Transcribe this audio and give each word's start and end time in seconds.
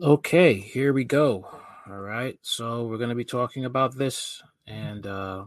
Okay, 0.00 0.54
here 0.54 0.92
we 0.92 1.02
go. 1.02 1.44
All 1.90 1.98
right. 1.98 2.38
So 2.42 2.86
we're 2.86 2.98
going 2.98 3.08
to 3.08 3.16
be 3.16 3.24
talking 3.24 3.64
about 3.64 3.96
this 3.96 4.40
and 4.64 5.04
uh, 5.04 5.44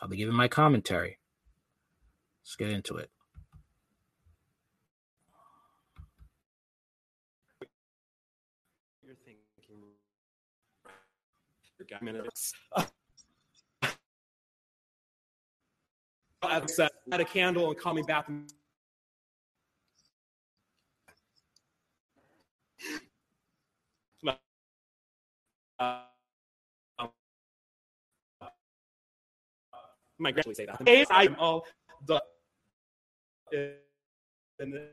I'll 0.00 0.08
be 0.08 0.16
giving 0.16 0.34
my 0.34 0.48
commentary. 0.48 1.18
Let's 2.42 2.56
get 2.56 2.70
into 2.70 2.96
it. 2.96 3.10
You're 9.04 9.16
thinking. 9.26 9.42
I've 16.42 16.70
said, 16.70 16.88
a 17.12 17.24
candle 17.26 17.68
and 17.68 17.78
call 17.78 17.92
me 17.92 18.02
back. 18.02 18.30
Uh, 25.80 26.02
might 30.18 30.36
actually 30.36 30.54
say 30.54 30.66
that. 30.66 30.76
I 31.10 31.24
am 31.24 31.36
all 31.38 31.64
the 32.06 32.22
in 34.60 34.70
the 34.70 34.88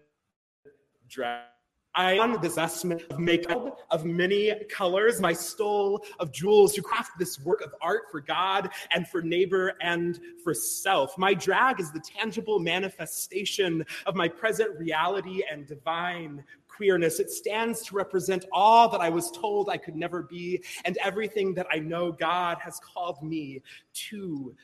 drag. 1.10 1.57
I 1.98 2.20
on 2.20 2.40
this 2.42 2.60
estimate 2.60 3.06
of 3.10 3.18
makeup 3.20 3.80
of 3.90 4.06
many 4.06 4.54
colors, 4.70 5.20
my 5.20 5.34
stole 5.34 6.06
of 6.20 6.32
jewels 6.32 6.74
to 6.74 6.84
craft 6.84 7.18
this 7.18 7.40
work 7.40 7.62
of 7.62 7.74
art 7.82 8.04
for 8.12 8.22
God 8.22 8.70
and 8.94 9.08
for 9.08 9.24
neighbor 9.24 9.74
and 9.82 10.20
for 10.44 10.54
self. 10.54 11.18
My 11.18 11.34
drag 11.34 11.80
is 11.80 11.92
the 11.92 12.00
tangible 12.00 12.60
manifestation 12.60 13.84
of 14.06 14.16
my 14.16 14.28
present 14.28 14.78
reality 14.80 15.42
and 15.52 15.66
divine 15.66 16.44
queerness. 16.68 17.20
It 17.20 17.32
stands 17.32 17.82
to 17.88 17.96
represent 17.96 18.46
all 18.52 18.88
that 18.90 19.02
I 19.02 19.10
was 19.10 19.32
told 19.32 19.68
I 19.68 19.78
could 19.78 19.96
never 19.96 20.22
be 20.22 20.64
and 20.86 20.98
everything 21.04 21.56
that 21.56 21.66
I 21.72 21.80
know 21.80 22.12
God 22.12 22.60
has 22.60 22.80
called 22.80 23.24
me 23.24 23.64
to. 24.10 24.56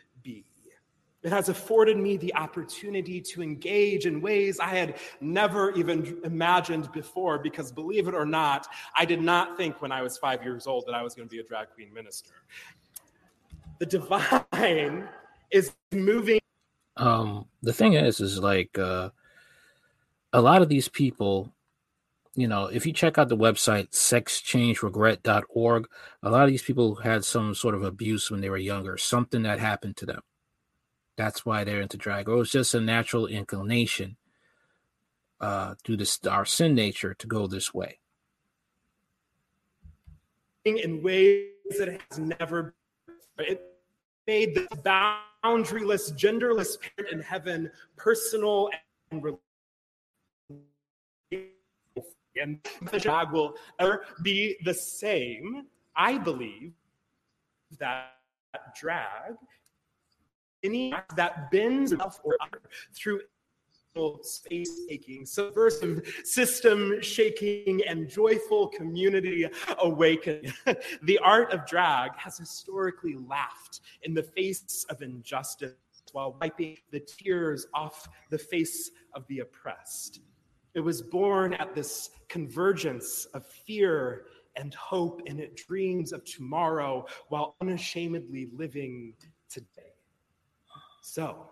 It 1.24 1.32
has 1.32 1.48
afforded 1.48 1.98
me 1.98 2.18
the 2.18 2.36
opportunity 2.36 3.22
to 3.22 3.42
engage 3.42 4.06
in 4.06 4.20
ways 4.20 4.60
I 4.60 4.68
had 4.68 4.96
never 5.22 5.72
even 5.72 6.20
imagined 6.26 6.92
before 6.92 7.40
because, 7.40 7.72
believe 7.72 8.10
it 8.10 8.14
or 8.14 8.26
not, 8.26 8.68
I 8.96 9.06
did 9.06 9.22
not 9.22 9.56
think 9.56 9.82
when 9.82 9.94
I 9.94 10.02
was 10.02 10.18
five 10.18 10.44
years 10.44 10.68
old 10.68 10.86
that 10.88 10.94
I 10.94 11.02
was 11.02 11.16
going 11.16 11.30
to 11.30 11.34
be 11.34 11.40
a 11.40 11.44
drag 11.44 11.70
queen 11.74 11.94
minister. 11.94 12.32
The 13.80 13.86
divine 13.86 15.08
is 15.52 15.72
moving. 15.94 16.42
Um, 16.98 17.46
the 17.62 17.74
thing 17.74 17.94
is, 17.94 18.20
is 18.20 18.40
like 18.40 18.78
uh, 18.78 19.12
a 20.34 20.42
lot 20.42 20.62
of 20.62 20.68
these 20.68 20.90
people, 20.90 21.54
you 22.36 22.50
know, 22.50 22.66
if 22.66 22.86
you 22.86 22.92
check 22.92 23.18
out 23.18 23.30
the 23.30 23.38
website 23.38 23.92
sexchangeregret.org, 23.92 25.88
a 26.22 26.30
lot 26.30 26.44
of 26.44 26.50
these 26.50 26.64
people 26.64 26.96
had 26.96 27.24
some 27.24 27.56
sort 27.56 27.76
of 27.76 27.84
abuse 27.84 28.30
when 28.30 28.42
they 28.42 28.50
were 28.50 28.58
younger, 28.58 28.98
something 28.98 29.44
that 29.44 29.60
happened 29.60 29.96
to 29.96 30.06
them 30.06 30.22
that's 31.16 31.45
why 31.45 31.64
they're 31.64 31.81
into 31.81 31.97
drag. 31.97 32.28
Or 32.30 32.42
it's 32.42 32.52
just 32.52 32.73
a 32.73 32.81
natural 32.81 33.28
inclination 33.28 34.17
uh, 35.39 35.75
due 35.83 35.97
to 35.97 36.31
our 36.31 36.45
sin 36.45 36.75
nature 36.75 37.14
to 37.16 37.28
go 37.28 37.47
this 37.47 37.73
way. 37.73 38.00
In 40.66 41.03
ways 41.03 41.50
that 41.78 41.89
it 41.89 42.02
has 42.09 42.19
never 42.19 42.73
it 43.38 43.61
made 44.25 44.56
the 44.56 44.67
boundaryless, 44.78 46.14
genderless 46.17 46.78
parent 46.80 47.14
in 47.14 47.19
heaven 47.19 47.69
personal 47.97 48.69
and 49.11 49.22
and 52.41 52.59
the 52.91 53.00
drag 53.00 53.31
will 53.31 53.56
ever 53.80 54.06
be 54.23 54.58
the 54.64 54.73
same. 54.73 55.67
I 55.95 56.17
believe 56.17 56.73
that 57.78 58.13
drag 58.79 59.35
any 60.63 60.94
that 61.16 61.51
bends 61.51 61.94
or 61.94 62.38
through 62.96 63.22
space 64.22 64.85
taking, 64.90 65.25
subversive 65.25 66.01
system 66.24 67.00
shaking, 67.01 67.81
and 67.88 68.09
joyful 68.09 68.68
community 68.69 69.47
awakening. 69.79 70.52
the 71.03 71.19
art 71.19 71.52
of 71.53 71.66
drag 71.68 72.12
has 72.16 72.38
historically 72.38 73.16
laughed 73.28 73.81
in 74.02 74.13
the 74.13 74.23
face 74.23 74.85
of 74.90 75.02
injustice 75.03 75.75
while 76.12 76.38
wiping 76.41 76.78
the 76.91 77.00
tears 77.00 77.68
off 77.73 78.07
the 78.29 78.38
face 78.38 78.90
of 79.13 79.28
the 79.28 79.40
oppressed. 79.40 80.22
It 80.73 80.79
was 80.79 81.02
born 81.02 81.53
at 81.53 81.75
this 81.75 82.09
convergence 82.29 83.25
of 83.34 83.46
fear 83.46 84.25
and 84.56 84.73
hope, 84.73 85.22
and 85.28 85.40
it 85.40 85.56
dreams 85.56 86.13
of 86.13 86.23
tomorrow 86.25 87.06
while 87.29 87.56
unashamedly 87.62 88.50
living 88.53 89.13
today. 89.50 89.93
So, 91.06 91.50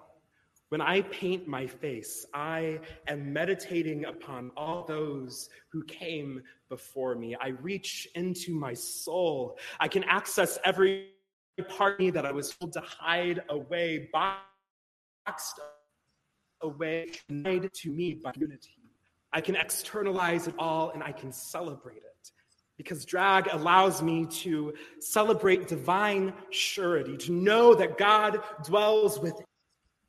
when 0.70 0.80
I 0.80 1.02
paint 1.02 1.46
my 1.46 1.68
face, 1.68 2.26
I 2.34 2.80
am 3.08 3.34
meditating 3.34 4.06
upon 4.06 4.50
all 4.56 4.86
those 4.88 5.50
who 5.74 5.84
came 5.84 6.42
before 6.70 7.16
me. 7.16 7.36
I 7.36 7.50
reach 7.50 8.08
into 8.16 8.56
my 8.56 8.74
soul. 8.74 9.60
I 9.82 9.90
can 9.90 10.06
access 10.06 10.58
every 10.64 11.10
part 11.68 11.96
of 11.96 12.00
me 12.00 12.12
that 12.12 12.26
I 12.26 12.32
was 12.32 12.56
told 12.56 12.72
to 12.74 12.80
hide 12.80 13.44
away, 13.50 14.10
boxed 14.14 15.60
away, 16.62 17.12
denied 17.28 17.70
to 17.74 17.92
me 17.92 18.14
by 18.14 18.32
unity. 18.38 18.80
I 19.34 19.42
can 19.42 19.58
externalize 19.58 20.48
it 20.48 20.56
all 20.58 20.92
and 20.92 21.04
I 21.04 21.12
can 21.12 21.34
celebrate 21.34 21.98
it 21.98 22.11
because 22.82 23.06
drag 23.06 23.48
allows 23.52 24.02
me 24.02 24.26
to 24.26 24.74
celebrate 25.00 25.68
divine 25.68 26.34
surety, 26.50 27.16
to 27.18 27.32
know 27.32 27.76
that 27.76 27.98
God 27.98 28.42
dwells 28.66 29.20
within. 29.20 29.46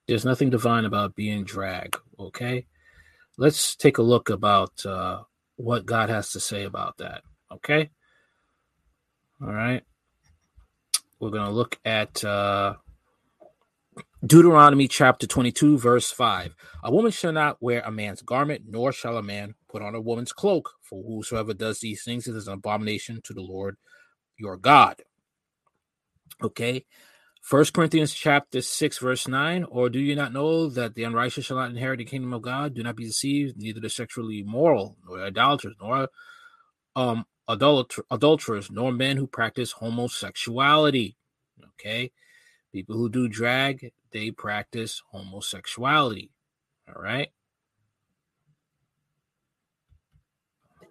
There's 0.09 0.25
nothing 0.25 0.49
divine 0.49 0.87
about 0.87 1.15
being 1.15 1.45
drag, 1.45 1.99
okay? 2.19 2.67
Let's 3.37 3.77
take 3.77 3.99
a 3.99 4.03
look 4.03 4.31
about 4.31 4.85
uh, 4.87 5.23
what 5.57 5.85
God 5.85 6.09
has 6.09 6.31
to 6.33 6.41
say 6.41 6.65
about 6.65 6.97
that, 6.99 7.23
okay? 7.53 7.91
All 9.43 9.53
right. 9.53 9.83
We're 11.21 11.31
going 11.31 11.45
to 11.45 11.51
look 11.51 11.79
at 11.85 12.25
uh, 12.25 12.77
Deuteronomy 14.25 14.89
chapter 14.89 15.27
22, 15.27 15.79
verse 15.79 16.11
5. 16.11 16.55
A 16.85 16.91
woman 16.91 17.13
shall 17.13 17.33
not 17.33 17.63
wear 17.63 17.83
a 17.85 17.91
man's 17.91 18.23
garment, 18.23 18.63
nor 18.67 18.93
shall 18.93 19.19
a 19.19 19.23
man 19.23 19.55
put 19.73 19.83
on 19.83 19.95
a 19.95 20.01
woman's 20.01 20.33
cloak, 20.33 20.71
for 20.83 21.03
whosoever 21.03 21.55
does 21.55 21.81
these 21.81 22.05
things 22.05 22.29
is 22.29 22.47
an 22.47 22.53
abomination 22.53 23.21
to 23.25 23.33
the 23.33 23.41
Lord 23.41 23.77
your 24.39 24.59
God. 24.59 25.03
Okay. 26.43 26.85
First 27.41 27.73
Corinthians 27.73 28.15
chapter 28.15 28.63
6, 28.63 28.99
verse 28.99 29.27
9. 29.27 29.65
Or 29.65 29.89
do 29.89 29.99
you 29.99 30.15
not 30.15 30.33
know 30.33 30.69
that 30.69 30.95
the 30.95 31.05
unrighteous 31.05 31.47
shall 31.47 31.57
not 31.57 31.71
inherit 31.71 31.99
the 31.99 32.05
kingdom 32.05 32.33
of 32.33 32.43
God? 32.43 32.75
Do 32.75 32.83
not 32.83 32.97
be 32.97 33.07
deceived, 33.07 33.57
neither 33.57 33.81
the 33.81 33.91
sexually 33.91 34.41
immoral, 34.41 34.97
nor 35.05 35.25
idolaters, 35.25 35.75
nor 35.81 36.09
um 36.95 37.25
adulter- 37.49 38.05
adulterers, 38.11 38.71
nor 38.71 38.93
men 38.93 39.17
who 39.17 39.27
practice 39.27 39.73
homosexuality. 39.73 41.17
Okay. 41.81 42.13
People 42.73 42.97
who 42.97 43.09
do 43.09 43.29
drag, 43.29 43.93
they 44.13 44.31
practice 44.31 45.03
homosexuality. 45.13 46.31
All 46.89 47.03
right. 47.03 47.31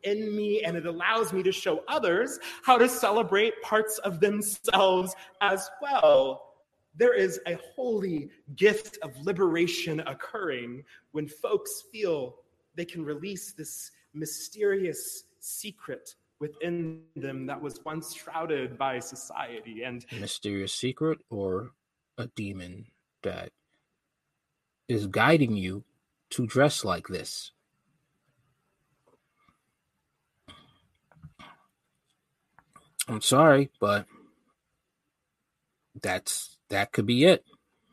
In 0.03 0.35
me 0.35 0.63
and 0.63 0.77
it 0.77 0.85
allows 0.85 1.33
me 1.33 1.43
to 1.43 1.51
show 1.51 1.83
others 1.87 2.39
how 2.63 2.77
to 2.77 2.87
celebrate 2.87 3.61
parts 3.61 3.97
of 3.99 4.19
themselves 4.19 5.15
as 5.41 5.69
well. 5.81 6.53
There 6.95 7.13
is 7.13 7.39
a 7.47 7.57
holy 7.75 8.29
gift 8.55 8.97
of 9.01 9.17
liberation 9.21 10.01
occurring 10.01 10.83
when 11.11 11.27
folks 11.27 11.83
feel 11.91 12.35
they 12.75 12.85
can 12.85 13.03
release 13.05 13.53
this 13.53 13.91
mysterious 14.13 15.23
secret 15.39 16.15
within 16.39 17.03
them 17.15 17.45
that 17.45 17.61
was 17.61 17.79
once 17.85 18.13
shrouded 18.15 18.77
by 18.77 18.99
society 18.99 19.83
and 19.83 20.05
a 20.11 20.15
mysterious 20.15 20.73
secret 20.73 21.19
or 21.29 21.71
a 22.17 22.27
demon 22.35 22.87
that 23.23 23.51
is 24.87 25.07
guiding 25.07 25.55
you 25.55 25.83
to 26.31 26.47
dress 26.47 26.83
like 26.83 27.07
this 27.07 27.51
I'm 33.11 33.19
sorry, 33.19 33.69
but 33.81 34.05
that's 36.01 36.57
that 36.69 36.93
could 36.93 37.05
be 37.05 37.25
it. 37.25 37.43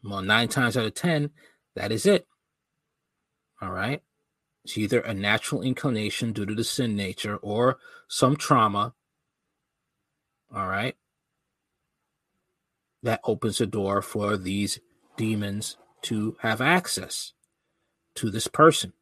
Well, 0.05 0.23
nine 0.23 0.47
times 0.47 0.77
out 0.77 0.87
of 0.87 0.95
ten, 0.95 1.31
that 1.75 1.91
is 1.91 2.07
it. 2.07 2.29
All 3.61 3.73
right. 3.73 4.01
It's 4.65 4.79
either 4.79 5.01
a 5.01 5.13
natural 5.13 5.63
inclination 5.63 6.33
due 6.33 6.47
to 6.47 6.55
the 6.55 6.63
sin 6.63 6.95
nature 6.95 7.37
or 7.37 7.79
some 8.07 8.37
trauma. 8.37 8.95
All 10.55 10.69
right. 10.69 10.95
That 13.03 13.21
opens 13.25 13.59
the 13.59 13.67
door 13.67 14.03
for 14.03 14.37
these 14.37 14.79
demons 15.17 15.77
to 16.03 16.37
have 16.43 16.61
access 16.61 17.33
to 18.15 18.31
this 18.31 18.47
person. 18.47 18.93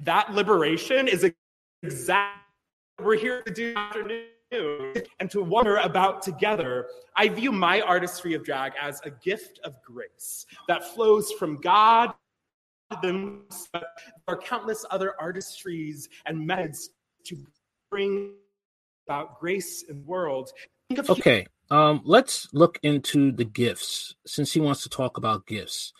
That 0.00 0.32
liberation 0.34 1.08
is 1.08 1.30
exactly 1.82 2.40
what 2.96 3.06
we're 3.06 3.18
here 3.18 3.42
to 3.42 3.52
do 3.52 3.74
afternoon 3.76 4.94
and 5.20 5.30
to 5.30 5.42
wonder 5.42 5.76
about 5.76 6.22
together. 6.22 6.88
I 7.16 7.28
view 7.28 7.52
my 7.52 7.80
artistry 7.80 8.34
of 8.34 8.44
drag 8.44 8.72
as 8.80 9.00
a 9.04 9.10
gift 9.10 9.60
of 9.64 9.74
grace 9.82 10.46
that 10.68 10.84
flows 10.94 11.32
from 11.32 11.60
God. 11.60 12.12
There 13.02 13.32
are 14.28 14.36
countless 14.36 14.84
other 14.90 15.14
artistries 15.20 16.08
and 16.26 16.46
methods 16.46 16.90
to 17.24 17.36
bring 17.90 18.34
about 19.06 19.40
grace 19.40 19.82
in 19.82 20.00
the 20.00 20.04
world. 20.04 20.52
Okay, 21.08 21.46
um, 21.70 22.02
let's 22.04 22.48
look 22.52 22.78
into 22.82 23.32
the 23.32 23.44
gifts 23.44 24.14
since 24.26 24.52
he 24.52 24.60
wants 24.60 24.82
to 24.82 24.90
talk 24.90 25.16
about 25.16 25.46
gifts. 25.46 25.92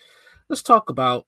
Let's 0.51 0.63
talk 0.63 0.91
about 0.91 1.27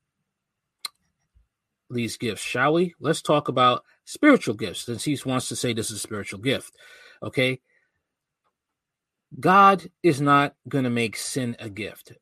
these 1.94 2.16
gifts, 2.16 2.42
shall 2.42 2.74
we? 2.74 2.94
Let's 3.00 3.22
talk 3.22 3.48
about 3.48 3.84
spiritual 4.04 4.54
gifts 4.54 4.82
since 4.82 5.04
he 5.04 5.18
wants 5.24 5.48
to 5.48 5.56
say 5.56 5.72
this 5.72 5.90
is 5.90 5.96
a 5.96 6.00
spiritual 6.00 6.40
gift. 6.40 6.74
Okay. 7.22 7.60
God 9.40 9.90
is 10.02 10.20
not 10.20 10.54
going 10.68 10.84
to 10.84 10.90
make 10.90 11.16
sin 11.16 11.56
a 11.58 11.68
gift. 11.68 12.12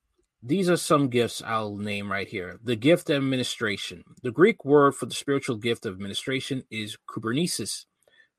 These 0.43 0.71
are 0.71 0.77
some 0.77 1.09
gifts 1.09 1.43
I'll 1.45 1.77
name 1.77 2.11
right 2.11 2.27
here. 2.27 2.59
The 2.65 2.77
gift 2.77 3.11
of 3.11 3.17
administration. 3.17 4.03
The 4.23 4.33
Greek 4.33 4.65
word 4.65 4.95
for 4.95 5.07
the 5.07 5.15
spiritual 5.15 5.57
gift 5.57 5.87
of 5.87 5.95
administration 5.95 6.65
is 6.71 6.97
kubernesis. 7.09 7.85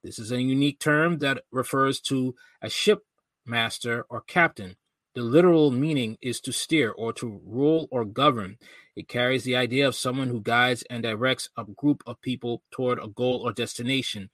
This 0.03 0.19
is 0.19 0.31
a 0.31 0.41
unique 0.41 0.79
term 0.79 1.19
that 1.19 1.44
refers 1.51 2.01
to 2.01 2.36
a 2.62 2.69
ship 2.69 3.00
master 3.45 4.06
or 4.09 4.21
captain. 4.21 4.75
The 5.15 5.21
literal 5.21 5.69
meaning 5.69 6.18
is 6.21 6.42
to 6.42 6.51
steer 6.51 6.92
or 6.92 7.13
to 7.13 7.39
rule 7.45 7.88
or 7.92 8.04
govern. 8.04 8.57
It 8.95 9.07
carries 9.07 9.44
the 9.44 9.56
idea 9.56 9.88
of 9.88 9.95
someone 9.95 10.30
who 10.30 10.42
guides 10.42 10.83
and 10.89 11.04
directs 11.04 11.50
a 11.56 11.65
group 11.65 12.01
of 12.07 12.21
people 12.21 12.63
toward 12.71 12.98
a 12.98 13.07
goal 13.07 13.42
or 13.45 13.54
destination. 13.54 14.31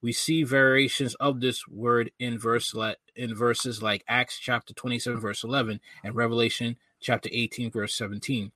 We 0.00 0.12
see 0.12 0.44
variations 0.44 1.14
of 1.16 1.40
this 1.40 1.66
word 1.66 2.12
in 2.18 2.38
verse 2.38 2.74
in 3.16 3.34
verses 3.34 3.82
like 3.82 4.04
Acts 4.08 4.38
chapter 4.38 4.72
27 4.72 5.20
verse 5.20 5.42
11 5.44 5.80
and 6.04 6.14
Revelation 6.14 6.76
chapter 7.00 7.28
18 7.32 7.72
verse 7.72 7.94
17. 7.94 8.52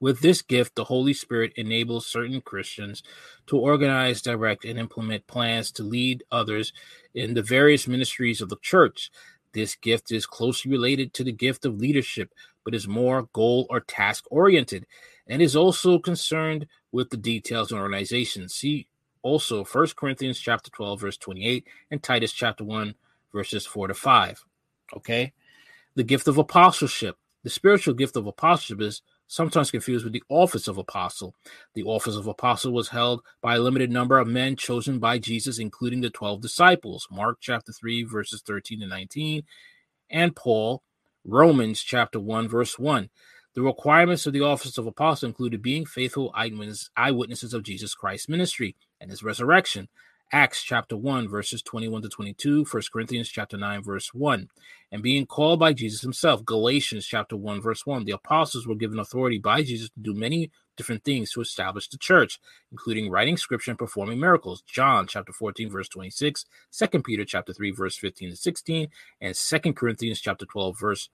With 0.00 0.20
this 0.20 0.42
gift, 0.42 0.76
the 0.76 0.84
Holy 0.84 1.12
Spirit 1.12 1.52
enables 1.56 2.06
certain 2.06 2.40
Christians 2.40 3.02
to 3.48 3.58
organize, 3.58 4.22
direct, 4.22 4.64
and 4.64 4.78
implement 4.78 5.26
plans 5.26 5.72
to 5.72 5.82
lead 5.82 6.22
others 6.30 6.72
in 7.14 7.34
the 7.34 7.42
various 7.42 7.88
ministries 7.88 8.40
of 8.40 8.48
the 8.48 8.58
church. 8.62 9.10
This 9.58 9.74
gift 9.74 10.12
is 10.12 10.24
closely 10.24 10.70
related 10.70 11.12
to 11.14 11.24
the 11.24 11.32
gift 11.32 11.64
of 11.64 11.80
leadership, 11.80 12.32
but 12.64 12.76
is 12.76 12.86
more 12.86 13.28
goal 13.32 13.66
or 13.68 13.80
task 13.80 14.24
oriented 14.30 14.86
and 15.26 15.42
is 15.42 15.56
also 15.56 15.98
concerned 15.98 16.68
with 16.92 17.10
the 17.10 17.16
details 17.16 17.72
of 17.72 17.80
organization. 17.80 18.48
See 18.48 18.86
also 19.22 19.64
1 19.64 19.88
Corinthians 19.96 20.38
chapter 20.38 20.70
12 20.70 21.00
verse 21.00 21.16
28 21.16 21.66
and 21.90 22.00
Titus 22.00 22.32
chapter 22.32 22.62
1 22.62 22.94
verses 23.32 23.66
4 23.66 23.88
to 23.88 23.94
5. 23.94 24.44
Okay? 24.96 25.32
The 25.96 26.04
gift 26.04 26.28
of 26.28 26.38
apostleship. 26.38 27.16
The 27.42 27.50
spiritual 27.50 27.94
gift 27.94 28.14
of 28.14 28.28
apostleship 28.28 28.80
is 28.80 29.02
sometimes 29.28 29.70
confused 29.70 30.04
with 30.04 30.12
the 30.12 30.22
office 30.28 30.66
of 30.66 30.78
apostle. 30.78 31.34
The 31.74 31.84
office 31.84 32.16
of 32.16 32.26
apostle 32.26 32.72
was 32.72 32.88
held 32.88 33.22
by 33.40 33.56
a 33.56 33.60
limited 33.60 33.92
number 33.92 34.18
of 34.18 34.26
men 34.26 34.56
chosen 34.56 34.98
by 34.98 35.18
Jesus, 35.18 35.58
including 35.58 36.00
the 36.00 36.10
12 36.10 36.40
disciples, 36.40 37.06
Mark 37.10 37.38
chapter 37.40 37.70
3, 37.70 38.02
verses 38.04 38.42
13 38.44 38.80
to 38.80 38.86
19, 38.86 39.44
and 40.10 40.34
Paul, 40.34 40.82
Romans 41.24 41.82
chapter 41.82 42.18
1, 42.18 42.48
verse 42.48 42.78
1. 42.78 43.10
The 43.54 43.62
requirements 43.62 44.26
of 44.26 44.32
the 44.32 44.40
office 44.40 44.78
of 44.78 44.86
apostle 44.86 45.28
included 45.28 45.62
being 45.62 45.84
faithful 45.84 46.32
eyewitnesses 46.34 47.54
of 47.54 47.62
Jesus 47.62 47.94
Christ's 47.94 48.28
ministry 48.28 48.76
and 49.00 49.10
his 49.10 49.22
resurrection, 49.22 49.88
Acts 50.30 50.62
chapter 50.62 50.94
1, 50.94 51.26
verses 51.26 51.62
21 51.62 52.02
to 52.02 52.08
22, 52.10 52.66
1 52.70 52.82
Corinthians 52.92 53.30
chapter 53.30 53.56
9, 53.56 53.82
verse 53.82 54.12
1, 54.12 54.46
and 54.92 55.02
being 55.02 55.24
called 55.24 55.58
by 55.58 55.72
Jesus 55.72 56.02
himself, 56.02 56.44
Galatians 56.44 57.06
chapter 57.06 57.34
1, 57.34 57.62
verse 57.62 57.86
1. 57.86 58.04
The 58.04 58.12
apostles 58.12 58.66
were 58.66 58.74
given 58.74 58.98
authority 58.98 59.38
by 59.38 59.62
Jesus 59.62 59.88
to 59.88 60.00
do 60.00 60.12
many 60.12 60.50
different 60.76 61.02
things 61.02 61.32
to 61.32 61.40
establish 61.40 61.88
the 61.88 61.96
church, 61.96 62.38
including 62.70 63.10
writing 63.10 63.38
scripture 63.38 63.70
and 63.70 63.78
performing 63.78 64.20
miracles. 64.20 64.62
John 64.66 65.06
chapter 65.06 65.32
14, 65.32 65.70
verse 65.70 65.88
26, 65.88 66.44
2 66.72 67.02
Peter 67.02 67.24
chapter 67.24 67.54
3, 67.54 67.70
verse 67.70 67.96
15 67.96 68.28
to 68.28 68.36
16, 68.36 68.88
and 69.22 69.34
2 69.34 69.72
Corinthians 69.72 70.20
chapter 70.20 70.44
12, 70.44 70.78
verse 70.78 71.08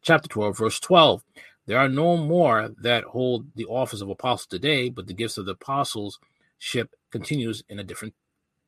chapter 0.00 0.28
12, 0.28 0.56
verse 0.56 0.80
12. 0.80 1.22
There 1.66 1.78
are 1.78 1.88
no 1.88 2.16
more 2.16 2.70
that 2.80 3.04
hold 3.04 3.46
the 3.56 3.66
office 3.66 4.00
of 4.00 4.08
apostle 4.08 4.48
today, 4.48 4.88
but 4.88 5.06
the 5.06 5.12
gifts 5.14 5.36
of 5.36 5.44
the 5.44 5.52
apostleship 5.52 6.94
continues 7.10 7.62
in 7.68 7.78
a 7.78 7.84
different 7.84 8.14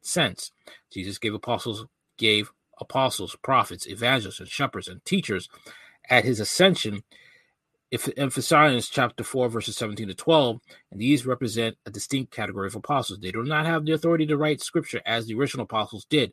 sense. 0.07 0.53
Jesus 0.93 1.19
gave 1.19 1.35
apostles, 1.35 1.87
gave 2.17 2.51
apostles, 2.81 3.37
prophets, 3.43 3.87
evangelists, 3.87 4.41
and 4.41 4.49
shepherds 4.49 4.89
and 4.89 5.05
teachers 5.05 5.49
at 6.09 6.25
his 6.25 6.41
ascension. 6.41 7.03
Ephesians 7.91 8.89
chapter 8.89 9.23
4, 9.23 9.49
verses 9.49 9.77
17 9.77 10.09
to 10.09 10.15
12, 10.15 10.61
and 10.91 11.01
these 11.01 11.25
represent 11.25 11.77
a 11.87 11.91
distinct 11.91 12.33
category 12.33 12.67
of 12.67 12.75
apostles. 12.75 13.21
They 13.21 13.31
do 13.31 13.45
not 13.45 13.65
have 13.67 13.85
the 13.85 13.93
authority 13.93 14.27
to 14.27 14.37
write 14.37 14.61
scripture 14.61 15.01
as 15.07 15.27
the 15.27 15.35
original 15.35 15.65
apostles 15.65 16.05
did. 16.05 16.33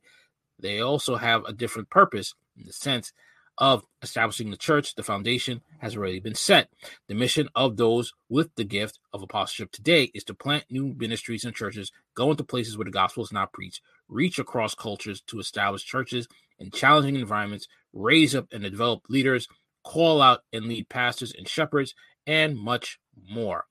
They 0.59 0.79
also 0.79 1.15
have 1.15 1.45
a 1.45 1.53
different 1.53 1.89
purpose 1.89 2.33
in 2.57 2.65
the 2.65 2.73
sense 2.73 3.13
of 3.57 3.83
establishing 4.01 4.49
the 4.49 4.57
church, 4.57 4.95
the 4.95 5.03
foundation 5.03 5.61
has 5.79 5.95
already 5.95 6.19
been 6.19 6.35
set. 6.35 6.69
The 7.07 7.15
mission 7.15 7.47
of 7.55 7.77
those 7.77 8.13
with 8.29 8.49
the 8.55 8.63
gift 8.63 8.99
of 9.13 9.21
apostleship 9.21 9.71
today 9.71 10.11
is 10.13 10.23
to 10.25 10.33
plant 10.33 10.65
new 10.69 10.93
ministries 10.97 11.45
and 11.45 11.55
churches, 11.55 11.91
go 12.15 12.31
into 12.31 12.43
places 12.43 12.77
where 12.77 12.85
the 12.85 12.91
gospel 12.91 13.23
is 13.23 13.31
not 13.31 13.53
preached, 13.53 13.81
reach 14.07 14.39
across 14.39 14.75
cultures 14.75 15.21
to 15.27 15.39
establish 15.39 15.83
churches 15.83 16.27
in 16.59 16.71
challenging 16.71 17.15
environments, 17.15 17.67
raise 17.93 18.35
up 18.35 18.47
and 18.51 18.63
develop 18.63 19.03
leaders, 19.09 19.47
call 19.83 20.21
out 20.21 20.41
and 20.51 20.65
lead 20.65 20.89
pastors 20.89 21.33
and 21.37 21.47
shepherds, 21.47 21.93
and 22.25 22.57
much 22.57 22.99
more. 23.29 23.65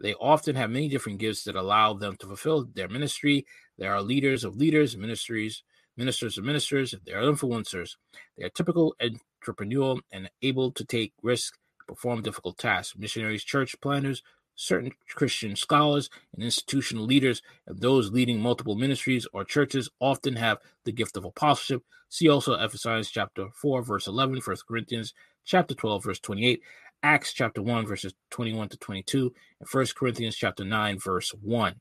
They 0.00 0.14
often 0.14 0.56
have 0.56 0.70
many 0.70 0.88
different 0.88 1.18
gifts 1.18 1.44
that 1.44 1.56
allow 1.56 1.94
them 1.94 2.16
to 2.16 2.26
fulfill 2.26 2.66
their 2.74 2.88
ministry. 2.88 3.46
There 3.78 3.94
are 3.94 4.02
leaders 4.02 4.44
of 4.44 4.56
leaders, 4.56 4.96
ministries, 4.96 5.62
ministers 5.96 6.38
of 6.38 6.44
ministers, 6.44 6.94
they 7.04 7.12
are 7.12 7.22
influencers. 7.22 7.96
They 8.36 8.44
are 8.44 8.50
typical 8.50 8.94
entrepreneurial 9.00 10.00
and 10.12 10.30
able 10.42 10.70
to 10.72 10.84
take 10.84 11.12
risks, 11.22 11.56
perform 11.86 12.22
difficult 12.22 12.58
tasks. 12.58 12.96
Missionaries, 12.96 13.44
church 13.44 13.80
planners, 13.80 14.22
certain 14.56 14.90
Christian 15.08 15.54
scholars, 15.54 16.10
and 16.34 16.42
institutional 16.42 17.04
leaders, 17.04 17.42
and 17.66 17.80
those 17.80 18.10
leading 18.10 18.40
multiple 18.40 18.74
ministries 18.74 19.26
or 19.32 19.44
churches 19.44 19.88
often 20.00 20.36
have 20.36 20.58
the 20.84 20.92
gift 20.92 21.16
of 21.16 21.24
apostleship. 21.24 21.82
See 22.08 22.28
also 22.28 22.54
Ephesians 22.54 23.10
chapter 23.10 23.48
4, 23.54 23.82
verse 23.82 24.06
11, 24.06 24.40
1 24.44 24.56
Corinthians 24.66 25.14
chapter 25.44 25.74
12, 25.74 26.04
verse 26.04 26.20
28, 26.20 26.60
Acts 27.02 27.32
chapter 27.32 27.62
1, 27.62 27.86
verses 27.86 28.14
21 28.30 28.70
to 28.70 28.76
22, 28.78 29.32
and 29.60 29.68
1 29.70 29.86
Corinthians 29.96 30.36
chapter 30.36 30.64
9, 30.64 30.98
verse 30.98 31.30
1. 31.42 31.74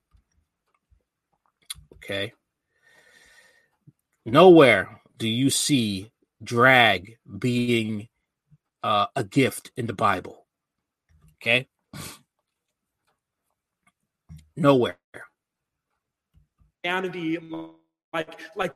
Okay. 1.95 2.33
Nowhere 4.25 5.01
do 5.17 5.27
you 5.27 5.49
see 5.49 6.11
drag 6.43 7.17
being 7.37 8.07
uh, 8.81 9.07
a 9.15 9.23
gift 9.23 9.71
in 9.77 9.85
the 9.85 9.93
Bible. 9.93 10.45
Okay? 11.41 11.67
Nowhere. 14.55 14.97
Humanity, 16.83 17.37
like 18.13 18.39
like 18.55 18.73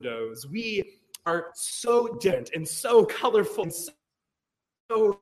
those 0.00 0.46
we 0.46 1.00
are 1.26 1.50
so 1.54 2.16
different 2.20 2.50
and 2.54 2.66
so 2.66 3.04
colorful 3.04 3.64
and 3.64 3.74
so 4.90 5.20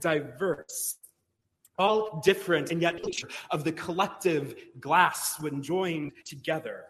diverse 0.00 0.98
all 1.78 2.20
different 2.24 2.70
and 2.70 2.80
yet 2.80 3.00
of 3.50 3.64
the 3.64 3.72
collective 3.72 4.54
glass 4.80 5.40
when 5.40 5.62
joined 5.62 6.12
together. 6.24 6.84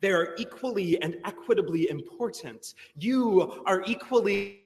They 0.00 0.12
are 0.12 0.34
equally 0.38 1.00
and 1.02 1.16
equitably 1.24 1.90
important. 1.90 2.74
You 2.96 3.62
are 3.66 3.82
equally 3.86 4.64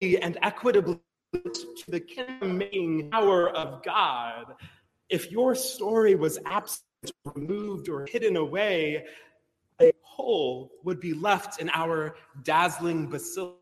and 0.00 0.36
equitably 0.42 0.98
to 1.32 1.84
the 1.88 2.00
kingdom 2.00 2.62
power 3.10 3.50
of 3.50 3.82
God. 3.84 4.54
If 5.08 5.30
your 5.30 5.54
story 5.54 6.14
was 6.14 6.38
absent, 6.46 6.82
removed, 7.34 7.88
or 7.88 8.06
hidden 8.06 8.36
away, 8.36 9.04
a 9.80 9.92
hole 10.02 10.72
would 10.84 11.00
be 11.00 11.14
left 11.14 11.60
in 11.60 11.70
our 11.70 12.16
dazzling 12.42 13.08
basilica, 13.08 13.58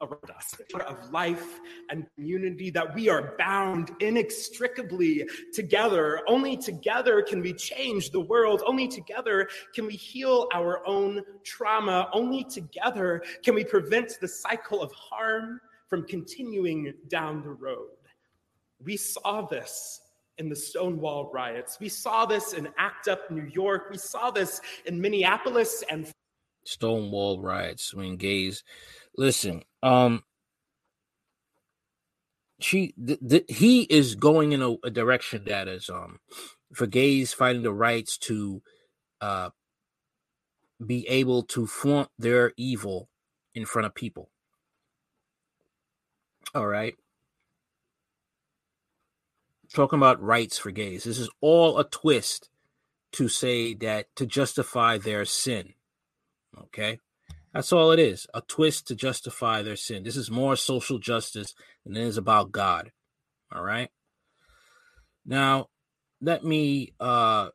around 0.00 0.30
us, 0.36 0.54
of 0.86 1.10
life 1.10 1.60
and 1.90 2.06
community, 2.14 2.70
that 2.70 2.94
we 2.94 3.08
are 3.08 3.34
bound 3.38 3.90
inextricably 4.00 5.28
together. 5.52 6.20
Only 6.26 6.56
together 6.56 7.22
can 7.22 7.40
we 7.40 7.52
change 7.52 8.10
the 8.10 8.20
world. 8.20 8.62
Only 8.66 8.88
together 8.88 9.48
can 9.74 9.86
we 9.86 9.94
heal 9.94 10.48
our 10.54 10.86
own 10.86 11.22
trauma. 11.44 12.08
Only 12.12 12.44
together 12.44 13.22
can 13.44 13.54
we 13.54 13.64
prevent 13.64 14.18
the 14.20 14.28
cycle 14.28 14.82
of 14.82 14.92
harm 14.92 15.60
from 15.88 16.06
continuing 16.06 16.94
down 17.08 17.42
the 17.42 17.50
road. 17.50 17.88
We 18.82 18.96
saw 18.96 19.42
this 19.42 20.00
in 20.38 20.48
the 20.48 20.56
Stonewall 20.56 21.30
riots. 21.34 21.78
We 21.78 21.90
saw 21.90 22.24
this 22.24 22.54
in 22.54 22.68
ACT 22.78 23.08
UP, 23.08 23.30
New 23.30 23.50
York. 23.52 23.88
We 23.90 23.98
saw 23.98 24.30
this 24.30 24.60
in 24.86 24.98
Minneapolis 24.98 25.84
and 25.90 26.10
Stonewall 26.64 27.40
riots 27.40 27.92
when 27.92 28.16
gays. 28.16 28.64
Listen, 29.16 29.62
um, 29.82 30.24
she 32.60 32.94
th- 33.04 33.20
th- 33.28 33.44
he 33.48 33.82
is 33.82 34.14
going 34.14 34.52
in 34.52 34.62
a, 34.62 34.72
a, 34.84 34.90
direction 34.90 35.44
that 35.46 35.68
is 35.68 35.90
um 35.90 36.20
for 36.74 36.86
gays 36.86 37.32
fighting 37.32 37.62
the 37.62 37.72
rights 37.72 38.18
to 38.18 38.62
uh 39.20 39.50
be 40.84 41.06
able 41.08 41.42
to 41.42 41.66
flaunt 41.66 42.08
their 42.18 42.52
evil 42.56 43.08
in 43.54 43.66
front 43.66 43.86
of 43.86 43.94
people. 43.94 44.30
All 46.54 46.66
right 46.66 46.94
talking 49.74 49.98
about 49.98 50.22
rights 50.22 50.58
for 50.58 50.70
gays. 50.70 51.04
This 51.04 51.18
is 51.18 51.30
all 51.40 51.78
a 51.78 51.84
twist 51.88 52.48
to 53.12 53.28
say 53.28 53.74
that 53.74 54.06
to 54.16 54.26
justify 54.26 54.98
their 54.98 55.24
sin. 55.24 55.74
Okay. 56.58 56.98
That's 57.52 57.72
all 57.72 57.90
it 57.90 57.98
is 57.98 58.26
a 58.32 58.42
twist 58.42 58.86
to 58.88 58.94
justify 58.94 59.62
their 59.62 59.76
sin. 59.76 60.04
This 60.04 60.16
is 60.16 60.30
more 60.30 60.54
social 60.56 60.98
justice 60.98 61.54
than 61.84 61.96
it 61.96 62.04
is 62.04 62.16
about 62.16 62.52
God. 62.52 62.92
All 63.52 63.62
right. 63.62 63.90
Now, 65.26 65.68
let 66.20 66.44
me 66.44 66.92
uh, 67.00 67.48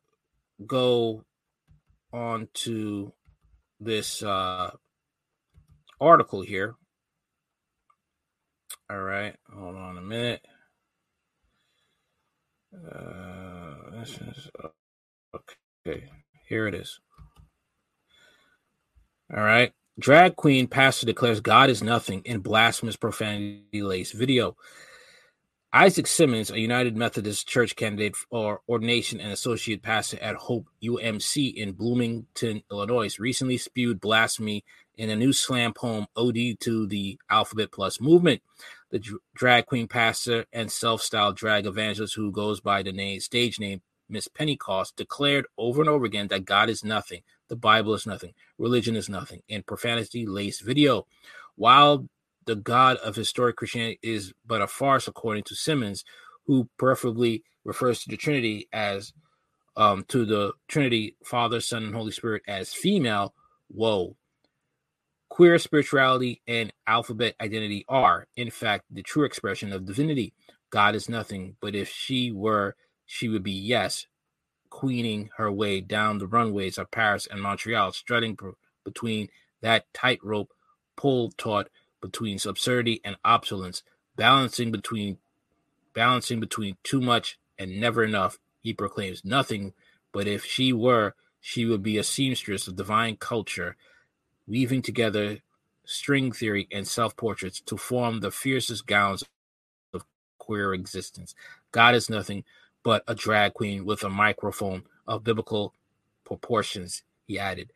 go 0.66 1.24
on 2.12 2.50
to 2.54 3.14
this 3.80 4.22
uh, 4.22 4.72
article 6.02 6.42
here. 6.42 6.76
All 8.90 9.02
right. 9.02 9.36
Hold 9.54 9.76
on 9.78 9.98
a 9.98 10.02
minute. 10.02 10.46
Uh, 12.74 13.76
this 14.00 14.20
is 14.20 14.50
okay. 15.34 16.10
Here 16.48 16.68
it 16.68 16.76
is. 16.76 17.00
All 19.36 19.44
right. 19.44 19.74
Drag 19.98 20.36
queen 20.36 20.68
pastor 20.68 21.06
declares 21.06 21.40
God 21.40 21.70
is 21.70 21.82
nothing 21.82 22.22
in 22.26 22.40
blasphemous 22.40 22.98
profanity 22.98 23.82
laced 23.82 24.14
video. 24.14 24.58
Isaac 25.72 26.08
Simmons, 26.08 26.52
a 26.52 26.60
United 26.60 26.96
Methodist 26.96 27.48
Church 27.48 27.76
candidate 27.76 28.16
for 28.16 28.62
ordination 28.68 29.20
and 29.20 29.32
associate 29.32 29.84
pastor 29.84 30.18
at 30.22 30.36
Hope 30.36 30.68
UMC 30.84 31.54
in 31.54 31.74
Bloomington, 31.74 32.62
Illinois, 32.72 33.20
recently 33.20 33.58
spewed 33.58 34.00
blasphemy 34.00 34.64
in 34.98 35.10
a 35.10 35.16
new 35.16 35.34
slam 35.34 35.74
poem 35.74 36.08
ode 36.16 36.60
to 36.62 36.88
the 36.88 37.20
Alphabet 37.30 37.72
Plus 37.72 38.00
movement 38.00 38.42
the 38.92 39.20
drag 39.34 39.66
queen 39.66 39.88
pastor 39.88 40.46
and 40.54 40.72
self-styled 40.72 41.36
drag 41.36 41.66
evangelist 41.66 42.16
who 42.16 42.32
goes 42.32 42.62
by 42.62 42.82
the 42.82 42.94
name 42.94 43.20
stage 43.20 43.60
name 43.60 43.82
Miss 44.08 44.28
Pentecost 44.28 44.96
declared 44.96 45.48
over 45.58 45.82
and 45.82 45.90
over 45.90 46.06
again 46.06 46.28
that 46.28 46.46
God 46.46 46.70
is 46.70 46.84
nothing, 46.84 47.22
the 47.48 47.56
Bible 47.56 47.94
is 47.94 48.06
nothing, 48.06 48.34
religion 48.58 48.96
is 48.96 49.10
nothing, 49.10 49.42
and 49.50 49.66
profanity-laced 49.66 50.64
video. 50.64 51.08
While 51.56 52.08
the 52.46 52.56
God 52.56 52.98
of 52.98 53.16
historic 53.16 53.56
Christianity 53.56 54.00
is 54.02 54.34
but 54.46 54.62
a 54.62 54.68
farce, 54.68 55.08
according 55.08 55.44
to 55.46 55.56
Simmons, 55.56 56.04
who 56.46 56.70
preferably 56.78 57.44
refers 57.64 58.02
to 58.04 58.10
the 58.10 58.18
Trinity 58.18 58.68
as 58.72 59.14
um, 59.78 60.06
to 60.08 60.26
the 60.26 60.54
Trinity, 60.68 61.16
Father, 61.24 61.60
Son, 61.60 61.84
and 61.84 61.96
Holy 61.96 62.12
Spirit 62.12 62.44
as 62.48 62.74
female. 62.74 63.34
Whoa, 63.68 64.16
Queer 65.36 65.60
spirituality 65.60 66.42
and 66.48 66.72
alphabet 66.88 67.36
identity 67.42 67.84
are, 67.90 68.28
in 68.38 68.50
fact, 68.50 68.86
the 68.90 69.04
true 69.04 69.26
expression 69.26 69.74
of 69.74 69.86
divinity. 69.86 70.34
God 70.70 70.96
is 70.96 71.10
nothing, 71.10 71.58
but 71.60 71.76
if 71.76 71.90
she 71.90 72.32
were, 72.32 72.76
she 73.06 73.28
would 73.28 73.44
be 73.44 73.52
yes, 73.52 74.08
queening 74.76 75.30
her 75.38 75.50
way 75.50 75.80
down 75.80 76.18
the 76.18 76.28
runways 76.28 76.78
of 76.78 76.92
Paris 76.92 77.26
and 77.32 77.42
Montreal, 77.42 77.94
strutting 77.94 78.38
between 78.84 79.30
that 79.62 79.86
tightrope 79.94 80.52
pull 80.98 81.32
taut 81.38 81.70
between 82.02 82.38
absurdity 82.46 83.00
and 83.06 83.16
opulence, 83.24 83.84
balancing 84.18 84.74
between 84.74 85.18
balancing 85.94 86.42
between 86.42 86.76
too 86.84 87.00
much 87.00 87.40
and 87.58 87.80
never 87.80 88.04
enough. 88.04 88.38
He 88.60 88.74
proclaims 88.74 89.24
nothing, 89.24 89.72
but 90.12 90.28
if 90.28 90.44
she 90.44 90.74
were, 90.74 91.16
she 91.40 91.64
would 91.66 91.82
be 91.82 91.98
a 91.98 92.04
seamstress 92.04 92.68
of 92.68 92.76
divine 92.76 93.16
culture 93.16 93.78
weaving 94.46 94.82
together 94.82 95.38
string 95.86 96.34
theory 96.34 96.68
and 96.70 96.86
self 96.86 97.16
portraits 97.16 97.62
to 97.62 97.78
form 97.78 98.20
the 98.20 98.30
fiercest 98.30 98.86
gowns 98.88 99.24
of 99.94 100.04
queer 100.38 100.74
existence. 100.74 101.34
God 101.72 101.96
is 101.96 102.10
nothing 102.10 102.44
but 102.86 103.04
a 103.08 103.16
drag 103.16 103.56
queen 103.56 103.84
with 103.84 104.04
a 104.04 104.10
microphone 104.10 104.84
of 105.08 105.24
biblical 105.24 105.74
proportions, 106.24 107.04
he 107.26 107.38
added. 107.38 107.74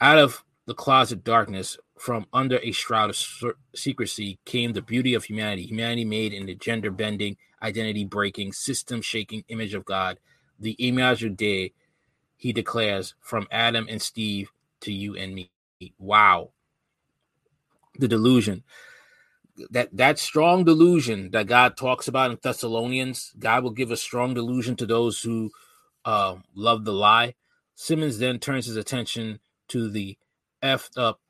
Out 0.00 0.18
of 0.18 0.42
the 0.66 0.74
closet 0.74 1.22
darkness, 1.22 1.78
from 1.98 2.26
under 2.32 2.58
a 2.58 2.72
shroud 2.72 3.10
of 3.10 3.54
secrecy, 3.74 4.38
came 4.44 4.72
the 4.72 4.82
beauty 4.82 5.14
of 5.14 5.24
humanity. 5.24 5.66
Humanity 5.66 6.04
made 6.04 6.32
in 6.32 6.46
the 6.46 6.54
gender 6.54 6.90
bending, 6.90 7.36
identity 7.62 8.04
breaking, 8.04 8.52
system 8.52 9.02
shaking 9.02 9.44
image 9.48 9.74
of 9.74 9.84
God. 9.84 10.18
The 10.58 10.72
image 10.72 11.22
of 11.22 11.36
day, 11.36 11.74
he 12.36 12.52
declares, 12.52 13.14
from 13.20 13.46
Adam 13.50 13.86
and 13.88 14.00
Steve 14.00 14.50
to 14.80 14.92
you 14.92 15.14
and 15.14 15.34
me 15.34 15.50
wow 15.98 16.50
the 17.98 18.08
delusion 18.08 18.62
that 19.70 19.88
that 19.96 20.18
strong 20.18 20.64
delusion 20.64 21.30
that 21.32 21.46
god 21.46 21.76
talks 21.76 22.06
about 22.08 22.30
in 22.30 22.38
thessalonians 22.42 23.32
god 23.38 23.62
will 23.62 23.70
give 23.70 23.90
a 23.90 23.96
strong 23.96 24.34
delusion 24.34 24.76
to 24.76 24.86
those 24.86 25.20
who 25.22 25.50
uh, 26.08 26.36
love 26.54 26.86
the 26.86 26.92
lie. 26.92 27.34
Simmons 27.74 28.18
then 28.18 28.38
turns 28.38 28.64
his 28.64 28.76
attention 28.76 29.40
to 29.68 29.90
the 29.90 30.16
effed 30.62 30.96
up 30.96 31.20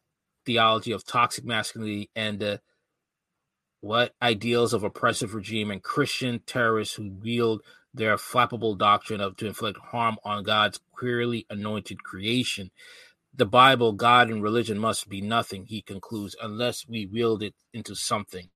theology 0.47 0.93
of 0.93 1.05
toxic 1.05 1.45
masculinity 1.45 2.11
and 2.15 2.39
the 2.39 2.61
what 3.81 4.15
ideals 4.23 4.73
of 4.73 4.83
oppressive 4.83 5.35
regime 5.35 5.71
and 5.71 5.83
christian 5.83 6.41
terrorists 6.47 6.95
who 6.95 7.11
wield 7.23 7.61
their 7.93 8.17
flappable 8.17 8.77
doctrine 8.79 9.21
of 9.21 9.37
to 9.37 9.47
inflict 9.47 9.79
harm 9.79 10.17
on 10.25 10.43
god's 10.43 10.81
clearly 10.97 11.45
anointed 11.51 12.03
creation 12.03 12.71
the 13.39 13.47
Bible, 13.47 13.93
God, 13.93 14.31
and 14.31 14.43
religion 14.43 14.79
must 14.79 15.09
be 15.09 15.21
nothing, 15.21 15.65
he 15.65 15.81
concludes, 15.81 16.35
unless 16.43 16.87
we 16.89 17.07
wield 17.07 17.43
it 17.45 17.55
into 17.73 17.95
something. 17.95 18.51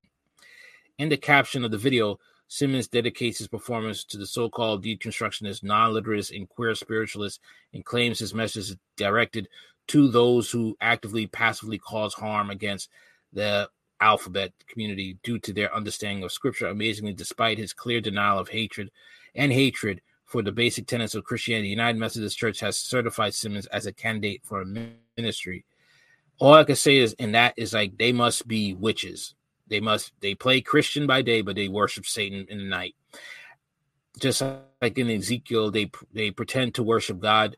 In 0.97 1.07
the 1.07 1.15
caption 1.15 1.63
of 1.63 1.71
the 1.71 1.77
video, 1.77 2.19
Simmons 2.49 2.89
dedicates 2.89 3.37
his 3.37 3.47
performance 3.47 4.03
to 4.03 4.17
the 4.17 4.27
so 4.27 4.49
called 4.49 4.83
deconstructionist, 4.83 5.63
non 5.63 5.93
literist, 5.93 6.35
and 6.35 6.49
queer 6.49 6.75
spiritualist 6.75 7.39
and 7.73 7.85
claims 7.85 8.19
his 8.19 8.33
message 8.33 8.71
is 8.71 8.77
directed 8.97 9.47
to 9.87 10.09
those 10.09 10.51
who 10.51 10.75
actively, 10.81 11.27
passively 11.27 11.77
cause 11.77 12.13
harm 12.13 12.49
against 12.49 12.89
the 13.31 13.69
alphabet 14.01 14.51
community 14.67 15.17
due 15.23 15.39
to 15.39 15.53
their 15.53 15.73
understanding 15.73 16.25
of 16.25 16.31
scripture. 16.33 16.67
Amazingly, 16.67 17.13
despite 17.13 17.57
his 17.57 17.71
clear 17.71 18.01
denial 18.01 18.37
of 18.37 18.49
hatred 18.49 18.91
and 19.33 19.51
hatred 19.53 20.01
for 20.33 20.41
the 20.41 20.51
basic 20.51 20.87
tenets 20.87 21.13
of 21.13 21.23
Christianity, 21.23 21.69
United 21.69 21.99
Methodist 21.99 22.39
Church 22.39 22.59
has 22.61 22.75
certified 22.75 23.35
Simmons 23.35 23.67
as 23.67 23.85
a 23.85 23.93
candidate 23.93 24.41
for 24.43 24.61
a 24.61 24.89
ministry. 25.15 25.63
All 26.39 26.55
I 26.55 26.63
can 26.63 26.75
say 26.75 26.97
is, 26.97 27.15
and 27.19 27.35
that 27.35 27.53
is 27.55 27.71
like 27.71 27.99
they 27.99 28.11
must 28.11 28.47
be 28.47 28.73
witches. 28.73 29.35
They 29.67 29.79
must 29.79 30.11
they 30.21 30.33
play 30.33 30.59
Christian 30.59 31.05
by 31.05 31.21
day, 31.21 31.43
but 31.43 31.55
they 31.55 31.67
worship 31.67 32.07
Satan 32.07 32.47
in 32.49 32.57
the 32.57 32.63
night. 32.63 32.95
Just 34.19 34.41
like 34.81 34.97
in 34.97 35.07
Ezekiel, 35.07 35.69
they 35.69 35.91
they 36.11 36.31
pretend 36.31 36.73
to 36.75 36.83
worship 36.83 37.19
God, 37.19 37.55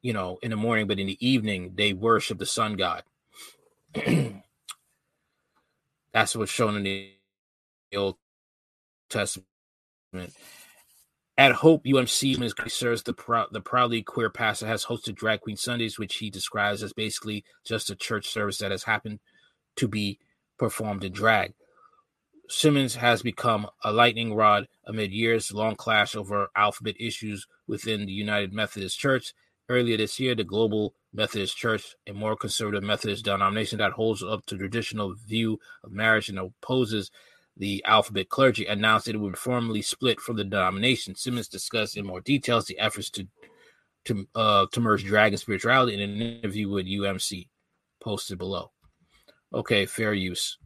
you 0.00 0.14
know, 0.14 0.38
in 0.42 0.50
the 0.50 0.56
morning, 0.56 0.86
but 0.86 0.98
in 0.98 1.08
the 1.08 1.18
evening 1.20 1.72
they 1.74 1.92
worship 1.92 2.38
the 2.38 2.46
sun 2.46 2.72
god. 2.76 3.02
That's 6.14 6.34
what's 6.34 6.50
shown 6.50 6.76
in 6.76 6.84
the 6.84 7.12
Old 7.94 8.16
Testament. 9.10 9.44
At 11.36 11.52
Hope 11.52 11.84
UMC, 11.84 12.70
serves 12.70 13.02
the, 13.02 13.12
prou- 13.12 13.50
the 13.50 13.60
proudly 13.60 14.02
queer 14.02 14.30
pastor 14.30 14.66
has 14.66 14.84
hosted 14.84 15.16
Drag 15.16 15.40
Queen 15.40 15.56
Sundays, 15.56 15.98
which 15.98 16.16
he 16.16 16.30
describes 16.30 16.82
as 16.82 16.92
basically 16.92 17.44
just 17.64 17.90
a 17.90 17.96
church 17.96 18.28
service 18.28 18.58
that 18.58 18.70
has 18.70 18.84
happened 18.84 19.18
to 19.76 19.88
be 19.88 20.20
performed 20.58 21.02
in 21.02 21.12
drag. 21.12 21.54
Simmons 22.48 22.94
has 22.94 23.22
become 23.22 23.66
a 23.82 23.92
lightning 23.92 24.34
rod 24.34 24.68
amid 24.86 25.10
years 25.10 25.50
long 25.50 25.74
clash 25.74 26.14
over 26.14 26.48
alphabet 26.54 26.94
issues 27.00 27.48
within 27.66 28.06
the 28.06 28.12
United 28.12 28.52
Methodist 28.52 28.98
Church. 28.98 29.34
Earlier 29.68 29.96
this 29.96 30.20
year, 30.20 30.36
the 30.36 30.44
Global 30.44 30.94
Methodist 31.12 31.56
Church, 31.56 31.96
a 32.06 32.12
more 32.12 32.36
conservative 32.36 32.84
Methodist 32.84 33.24
denomination 33.24 33.78
that 33.78 33.92
holds 33.92 34.22
up 34.22 34.44
to 34.46 34.58
traditional 34.58 35.14
view 35.26 35.58
of 35.82 35.90
marriage 35.90 36.28
and 36.28 36.38
opposes 36.38 37.10
the 37.56 37.84
alphabet 37.84 38.28
clergy 38.28 38.66
announced 38.66 39.06
that 39.06 39.14
it 39.14 39.18
would 39.18 39.38
formally 39.38 39.82
split 39.82 40.20
from 40.20 40.36
the 40.36 40.44
denomination. 40.44 41.14
Simmons 41.14 41.48
discussed 41.48 41.96
in 41.96 42.04
more 42.04 42.20
details 42.20 42.66
the 42.66 42.78
efforts 42.78 43.10
to 43.10 43.26
to 44.06 44.28
uh, 44.34 44.66
to 44.72 44.80
merge 44.80 45.04
dragon 45.04 45.38
spirituality 45.38 45.94
in 45.94 46.00
an 46.00 46.20
interview 46.20 46.68
with 46.68 46.86
UMC, 46.86 47.48
posted 48.02 48.38
below. 48.38 48.70
Okay, 49.52 49.86
fair 49.86 50.12
use. 50.12 50.58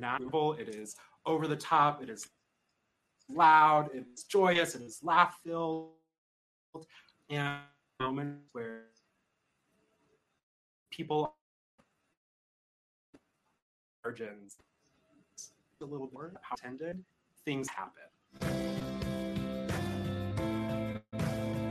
It 0.00 0.68
is 0.68 0.96
over 1.26 1.46
the 1.46 1.56
top, 1.56 2.02
it 2.02 2.08
is 2.08 2.28
loud, 3.28 3.90
it 3.94 4.04
is 4.14 4.24
joyous, 4.24 4.74
it 4.74 4.82
is 4.82 5.00
laugh 5.02 5.38
filled, 5.44 5.90
and 7.30 7.58
moments 8.00 8.44
where 8.52 8.84
people 10.90 11.34
margins 14.04 14.56
a 15.80 15.84
little 15.84 16.10
more 16.12 16.32
intended 16.50 17.04
things 17.44 17.68
happen. 17.68 18.02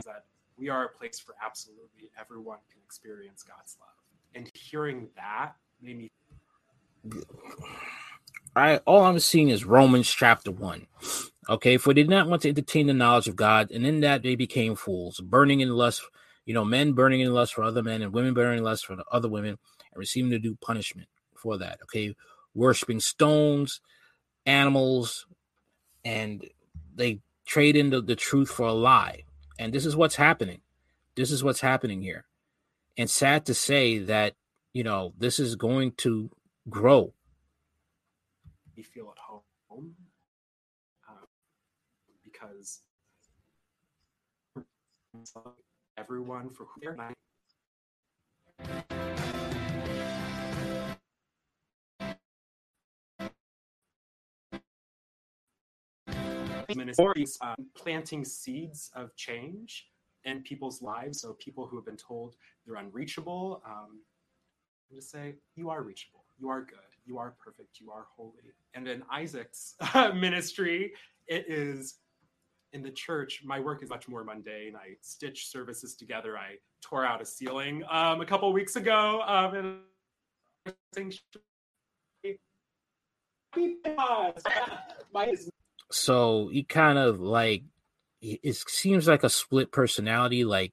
That 0.04 0.24
we 0.56 0.68
are 0.68 0.84
a 0.84 0.88
place 0.88 1.18
for 1.18 1.34
absolutely 1.44 2.10
everyone 2.18 2.58
can 2.70 2.80
experience 2.84 3.42
god's 3.42 3.76
love. 3.80 3.88
And 4.34 4.50
hearing 4.54 5.08
that 5.16 5.56
made 5.80 5.98
me 5.98 6.10
I 8.58 8.76
all 8.78 9.04
I'm 9.04 9.18
seeing 9.20 9.48
is 9.48 9.64
Romans 9.64 10.10
chapter 10.10 10.50
one. 10.50 10.86
Okay, 11.48 11.78
for 11.78 11.94
they 11.94 12.02
did 12.02 12.10
not 12.10 12.28
want 12.28 12.42
to 12.42 12.48
entertain 12.50 12.86
the 12.86 12.94
knowledge 12.94 13.28
of 13.28 13.36
God, 13.36 13.70
and 13.70 13.86
in 13.86 14.00
that 14.00 14.22
they 14.22 14.34
became 14.34 14.74
fools, 14.74 15.20
burning 15.20 15.60
in 15.60 15.70
lust, 15.70 16.02
you 16.44 16.52
know, 16.52 16.64
men 16.64 16.92
burning 16.92 17.20
in 17.20 17.32
lust 17.32 17.54
for 17.54 17.62
other 17.62 17.82
men, 17.82 18.02
and 18.02 18.12
women 18.12 18.34
burning 18.34 18.58
in 18.58 18.64
lust 18.64 18.84
for 18.84 18.96
other 19.10 19.28
women, 19.28 19.50
and 19.92 19.98
receiving 19.98 20.30
the 20.30 20.38
due 20.38 20.58
punishment 20.60 21.08
for 21.34 21.56
that. 21.56 21.78
Okay, 21.84 22.14
worshiping 22.54 23.00
stones, 23.00 23.80
animals, 24.44 25.26
and 26.04 26.44
they 26.94 27.20
trade 27.46 27.76
in 27.76 27.90
the, 27.90 28.02
the 28.02 28.16
truth 28.16 28.50
for 28.50 28.66
a 28.66 28.72
lie. 28.72 29.22
And 29.58 29.72
this 29.72 29.86
is 29.86 29.96
what's 29.96 30.16
happening. 30.16 30.60
This 31.16 31.30
is 31.30 31.42
what's 31.42 31.60
happening 31.60 32.02
here. 32.02 32.24
And 32.96 33.08
sad 33.08 33.46
to 33.46 33.54
say 33.54 33.98
that, 33.98 34.34
you 34.72 34.84
know, 34.84 35.14
this 35.18 35.38
is 35.38 35.56
going 35.56 35.92
to 35.98 36.30
grow. 36.68 37.14
Feel 38.82 39.12
at 39.12 39.18
home 39.68 39.94
um, 41.08 41.26
because 42.24 42.80
everyone 45.96 46.48
for 46.48 46.64
who 46.64 46.80
they're 46.80 46.94
not 46.94 47.12
ministries 56.76 57.38
um, 57.40 57.56
planting 57.74 58.24
seeds 58.24 58.90
of 58.94 59.14
change 59.16 59.86
in 60.24 60.42
people's 60.42 60.82
lives. 60.82 61.20
So 61.20 61.34
people 61.34 61.66
who 61.66 61.76
have 61.76 61.84
been 61.86 61.96
told 61.96 62.36
they're 62.66 62.76
unreachable, 62.76 63.62
um, 63.66 64.00
and 64.90 65.00
to 65.00 65.06
say 65.06 65.34
you 65.56 65.70
are 65.70 65.82
reachable, 65.82 66.24
you 66.38 66.48
are 66.48 66.62
good, 66.62 66.78
you 67.08 67.18
are 67.18 67.34
perfect, 67.42 67.80
you 67.80 67.90
are 67.90 68.06
holy. 68.14 68.32
And 68.74 68.86
in 68.86 69.02
Isaac's 69.10 69.74
ministry, 70.14 70.92
it 71.26 71.46
is 71.48 71.96
in 72.72 72.82
the 72.82 72.90
church. 72.90 73.42
My 73.44 73.58
work 73.58 73.82
is 73.82 73.88
much 73.88 74.08
more 74.08 74.22
mundane. 74.22 74.76
I 74.76 74.96
stitch 75.00 75.48
services 75.48 75.96
together. 75.96 76.36
I 76.36 76.56
tore 76.82 77.04
out 77.04 77.22
a 77.22 77.24
ceiling 77.24 77.82
um, 77.90 78.20
a 78.20 78.26
couple 78.26 78.52
weeks 78.52 78.76
ago. 78.76 79.22
Um, 79.22 79.80
So 85.90 86.48
he 86.52 86.64
kind 86.64 86.98
of 86.98 87.18
like 87.20 87.62
it 88.20 88.56
seems 88.68 89.08
like 89.08 89.22
a 89.24 89.30
split 89.30 89.72
personality, 89.72 90.44
like 90.44 90.72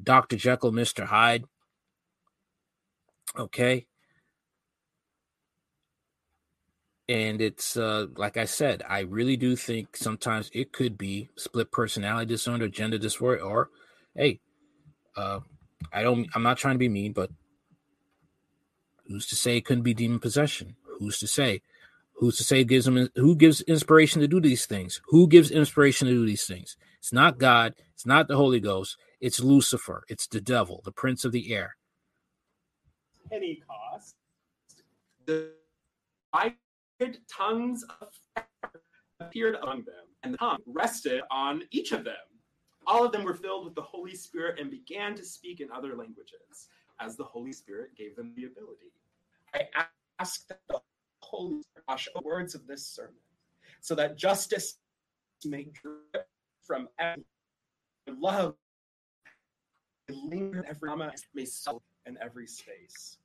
Dr. 0.00 0.36
Jekyll, 0.36 0.72
Mr. 0.72 1.04
Hyde. 1.04 1.44
Okay. 3.36 3.86
And 7.08 7.40
it's 7.40 7.76
uh 7.76 8.06
like 8.16 8.36
I 8.36 8.46
said, 8.46 8.82
I 8.88 9.00
really 9.00 9.36
do 9.36 9.54
think 9.54 9.96
sometimes 9.96 10.50
it 10.52 10.72
could 10.72 10.98
be 10.98 11.28
split 11.36 11.70
personality 11.70 12.26
disorder, 12.26 12.68
gender 12.68 12.98
dysphoria, 12.98 13.44
or 13.44 13.70
hey, 14.14 14.40
uh 15.16 15.40
I 15.92 16.02
don't 16.02 16.28
I'm 16.34 16.42
not 16.42 16.58
trying 16.58 16.74
to 16.74 16.78
be 16.78 16.88
mean, 16.88 17.12
but 17.12 17.30
who's 19.06 19.26
to 19.28 19.36
say 19.36 19.56
it 19.56 19.64
couldn't 19.64 19.84
be 19.84 19.94
demon 19.94 20.18
possession? 20.18 20.74
Who's 20.98 21.18
to 21.20 21.28
say? 21.28 21.62
Who's 22.14 22.38
to 22.38 22.44
say 22.44 22.60
it 22.60 22.68
gives 22.68 22.86
them 22.86 23.08
who 23.14 23.36
gives 23.36 23.60
inspiration 23.62 24.20
to 24.20 24.28
do 24.28 24.40
these 24.40 24.66
things? 24.66 25.00
Who 25.08 25.28
gives 25.28 25.50
inspiration 25.50 26.08
to 26.08 26.14
do 26.14 26.26
these 26.26 26.46
things? 26.46 26.76
It's 26.98 27.12
not 27.12 27.38
God, 27.38 27.74
it's 27.94 28.06
not 28.06 28.26
the 28.26 28.36
Holy 28.36 28.58
Ghost, 28.58 28.96
it's 29.20 29.38
Lucifer, 29.38 30.02
it's 30.08 30.26
the 30.26 30.40
devil, 30.40 30.80
the 30.84 30.92
prince 30.92 31.24
of 31.24 31.32
the 31.32 31.52
air. 31.54 31.76
Pentecost. 33.30 34.16
The 35.26 35.50
divided 36.32 36.56
tongues 37.28 37.84
of 38.00 38.08
fire 38.34 38.46
appeared 39.20 39.56
among 39.62 39.84
them, 39.84 40.06
and 40.22 40.34
the 40.34 40.38
tongue 40.38 40.58
rested 40.66 41.22
on 41.30 41.62
each 41.70 41.92
of 41.92 42.04
them. 42.04 42.14
All 42.86 43.04
of 43.04 43.12
them 43.12 43.24
were 43.24 43.34
filled 43.34 43.64
with 43.64 43.74
the 43.74 43.82
Holy 43.82 44.14
Spirit 44.14 44.60
and 44.60 44.70
began 44.70 45.14
to 45.14 45.24
speak 45.24 45.60
in 45.60 45.70
other 45.72 45.96
languages, 45.96 46.68
as 47.00 47.16
the 47.16 47.24
Holy 47.24 47.52
Spirit 47.52 47.90
gave 47.96 48.14
them 48.16 48.32
the 48.36 48.44
ability. 48.44 48.92
I 49.54 49.86
ask 50.18 50.46
that 50.48 50.60
the 50.68 50.80
Holy 51.20 51.62
Spirit 51.62 52.08
the 52.14 52.22
words 52.22 52.54
of 52.54 52.66
this 52.66 52.86
sermon, 52.86 53.14
so 53.80 53.94
that 53.94 54.16
justice 54.16 54.78
may 55.44 55.64
drip 55.72 56.26
from 56.62 56.88
every 56.98 57.24
love, 58.08 58.54
linger 60.08 60.60
in 60.60 60.66
every 60.66 60.88
drama, 60.88 61.12
may 61.34 61.44
settle 61.44 61.82
in 62.06 62.16
every 62.20 62.46
space. 62.46 63.18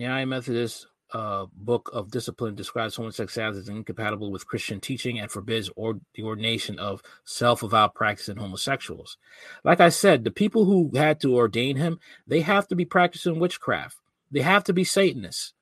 The 0.00 0.04
United 0.04 0.26
Methodist 0.28 0.86
uh, 1.12 1.44
Book 1.52 1.90
of 1.92 2.10
Discipline 2.10 2.54
describes 2.54 2.96
homosexuality 2.96 3.58
as 3.58 3.68
incompatible 3.68 4.32
with 4.32 4.46
Christian 4.46 4.80
teaching 4.80 5.18
and 5.18 5.30
forbids 5.30 5.68
or 5.76 6.00
the 6.14 6.22
ordination 6.22 6.78
of 6.78 7.02
self-avowed 7.24 7.92
practicing 7.92 8.38
homosexuals. 8.38 9.18
Like 9.62 9.78
I 9.78 9.90
said, 9.90 10.24
the 10.24 10.30
people 10.30 10.64
who 10.64 10.96
had 10.96 11.20
to 11.20 11.36
ordain 11.36 11.76
him, 11.76 12.00
they 12.26 12.40
have 12.40 12.66
to 12.68 12.74
be 12.74 12.86
practicing 12.86 13.38
witchcraft. 13.38 13.98
They 14.30 14.40
have 14.40 14.64
to 14.64 14.72
be 14.72 14.84
Satanists. 14.84 15.52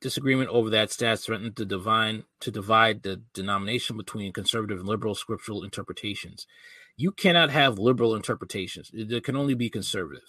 Disagreement 0.00 0.50
over 0.50 0.70
that 0.70 0.92
status 0.92 1.26
threatened 1.26 1.56
to 1.56 1.64
divine 1.64 2.22
to 2.38 2.52
divide 2.52 3.02
the 3.02 3.22
denomination 3.34 3.96
between 3.96 4.32
conservative 4.32 4.78
and 4.78 4.86
liberal 4.86 5.16
scriptural 5.16 5.64
interpretations. 5.64 6.46
You 6.98 7.12
cannot 7.12 7.50
have 7.50 7.78
liberal 7.78 8.14
interpretations. 8.14 8.90
There 8.92 9.20
can 9.20 9.36
only 9.36 9.54
be 9.54 9.68
conservative. 9.68 10.24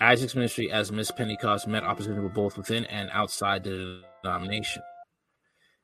Isaac's 0.00 0.34
ministry 0.34 0.70
as 0.70 0.90
Miss 0.90 1.12
Pentecost 1.12 1.68
met 1.68 1.84
opposition 1.84 2.26
both 2.34 2.56
within 2.56 2.84
and 2.86 3.08
outside 3.12 3.62
the 3.62 4.02
denomination. 4.22 4.82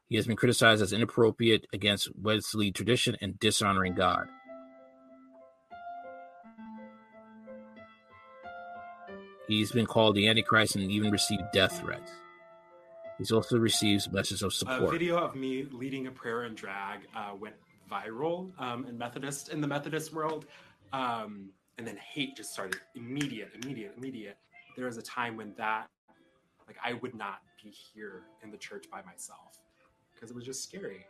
He 0.09 0.17
has 0.17 0.27
been 0.27 0.37
criticized 0.37 0.83
as 0.83 0.93
inappropriate 0.93 1.67
against 1.73 2.11
Wesley 2.21 2.73
tradition 2.73 3.17
and 3.21 3.39
dishonoring 3.39 3.95
God. 3.95 4.27
He's 9.47 9.71
been 9.71 9.87
called 9.87 10.17
the 10.17 10.27
Antichrist 10.29 10.75
and 10.75 10.91
even 10.91 11.13
received 11.13 11.43
death 11.53 11.79
threats. 11.81 12.11
He's 13.19 13.31
also 13.31 13.59
received 13.59 14.13
messages 14.13 14.43
of 14.43 14.53
support. 14.53 14.83
A 14.83 14.91
video 14.91 15.17
of 15.19 15.37
me 15.37 15.67
leading 15.71 16.07
a 16.09 16.11
prayer 16.11 16.45
in 16.45 16.55
drag 16.55 17.01
uh, 17.15 17.35
went 17.39 17.55
viral 17.91 18.51
um, 18.61 18.87
in 18.87 18.99
Methodist 18.99 19.51
in 19.51 19.61
the 19.61 19.67
Methodist 19.67 20.13
world, 20.13 20.47
um, 20.93 21.51
and 21.79 21.87
then 21.87 21.97
hate 21.97 22.37
just 22.37 22.53
started 22.53 22.81
immediate, 22.95 23.51
immediate, 23.63 23.95
immediate. 23.97 24.37
There 24.77 24.87
was 24.87 24.97
a 24.97 25.03
time 25.03 25.37
when 25.37 25.55
that, 25.57 25.89
like, 26.67 26.77
I 26.85 26.95
would 26.95 27.15
not 27.15 27.41
be 27.63 27.71
here 27.71 28.23
in 28.43 28.51
the 28.51 28.57
church 28.57 28.87
by 28.91 29.03
myself 29.03 29.59
because 30.13 30.31
it 30.31 30.35
was 30.35 30.45
just 30.45 30.65
scary, 30.65 31.07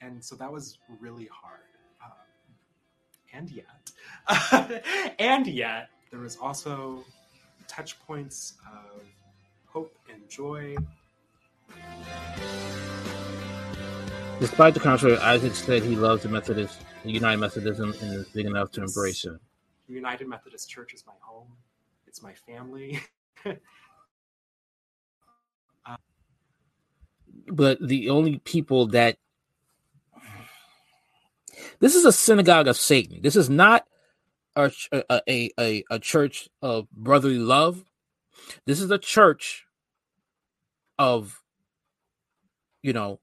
and 0.00 0.22
so 0.22 0.34
that 0.36 0.52
was 0.52 0.78
really 1.00 1.28
hard. 1.32 1.60
Um, 2.04 2.10
and 3.32 3.50
yet, 3.50 4.82
and 5.20 5.46
yet, 5.46 5.88
there 6.10 6.20
was 6.20 6.36
also 6.36 7.04
touch 7.68 8.00
points 8.00 8.54
of 8.66 9.02
hope 9.66 9.96
and 10.12 10.28
joy 10.28 10.76
Despite 14.40 14.74
the 14.74 14.80
contrary, 14.80 15.16
Isaac 15.18 15.54
said 15.54 15.82
he 15.82 15.94
loves 15.94 16.24
the 16.24 16.28
Methodist, 16.28 16.80
the 17.04 17.12
United 17.12 17.38
Methodism, 17.38 17.94
and 18.02 18.14
is 18.14 18.26
big 18.28 18.46
enough 18.46 18.72
to 18.72 18.82
embrace 18.82 19.24
it. 19.24 19.38
The 19.88 19.94
United 19.94 20.26
Methodist 20.26 20.68
Church 20.68 20.94
is 20.94 21.04
my 21.06 21.12
home. 21.20 21.48
It's 22.06 22.22
my 22.22 22.34
family. 22.34 23.00
Uh, 25.84 25.96
but 27.48 27.76
the 27.84 28.08
only 28.08 28.38
people 28.38 28.86
that 28.86 29.16
this 31.80 31.96
is 31.96 32.04
a 32.04 32.12
synagogue 32.12 32.68
of 32.68 32.76
Satan. 32.76 33.20
This 33.22 33.34
is 33.34 33.50
not 33.50 33.84
a, 34.54 34.70
a, 34.92 35.50
a, 35.58 35.84
a 35.90 35.98
church 35.98 36.48
of 36.60 36.88
brotherly 36.92 37.38
love. 37.38 37.84
This 38.66 38.80
is 38.80 38.90
a 38.90 38.98
church 38.98 39.66
of, 40.98 41.41
you 42.82 42.92
know, 42.92 43.20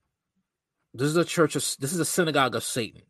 this 0.93 1.07
is 1.07 1.17
a 1.17 1.25
church 1.25 1.55
of, 1.55 1.63
this 1.79 1.93
is 1.93 1.99
a 1.99 2.05
synagogue 2.05 2.55
of 2.55 2.63
Satan. 2.63 3.01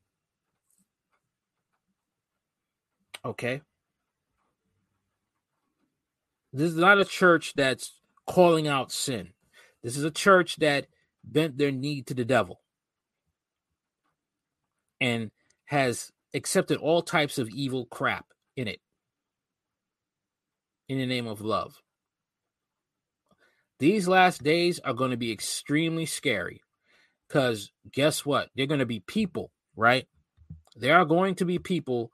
Okay. 3.23 3.61
This 6.51 6.71
is 6.71 6.77
not 6.77 6.99
a 6.99 7.05
church 7.05 7.53
that's 7.55 7.99
calling 8.25 8.67
out 8.67 8.91
sin. 8.91 9.29
This 9.83 9.95
is 9.95 10.03
a 10.03 10.11
church 10.11 10.57
that 10.57 10.87
bent 11.23 11.57
their 11.57 11.71
knee 11.71 12.01
to 12.03 12.13
the 12.13 12.25
devil 12.25 12.61
and 14.99 15.31
has 15.65 16.11
accepted 16.33 16.77
all 16.77 17.01
types 17.01 17.37
of 17.37 17.49
evil 17.49 17.85
crap 17.85 18.25
in 18.55 18.67
it 18.67 18.79
in 20.87 20.97
the 20.97 21.05
name 21.05 21.27
of 21.27 21.41
love. 21.41 21.81
These 23.79 24.07
last 24.07 24.43
days 24.43 24.79
are 24.79 24.93
going 24.93 25.11
to 25.11 25.17
be 25.17 25.31
extremely 25.31 26.05
scary 26.05 26.61
because 27.27 27.71
guess 27.91 28.25
what? 28.25 28.49
They're 28.55 28.65
going 28.65 28.79
to 28.79 28.85
be 28.85 28.99
people, 28.99 29.51
right? 29.75 30.05
There 30.75 30.97
are 30.97 31.05
going 31.05 31.35
to 31.35 31.45
be 31.45 31.59
people 31.59 32.11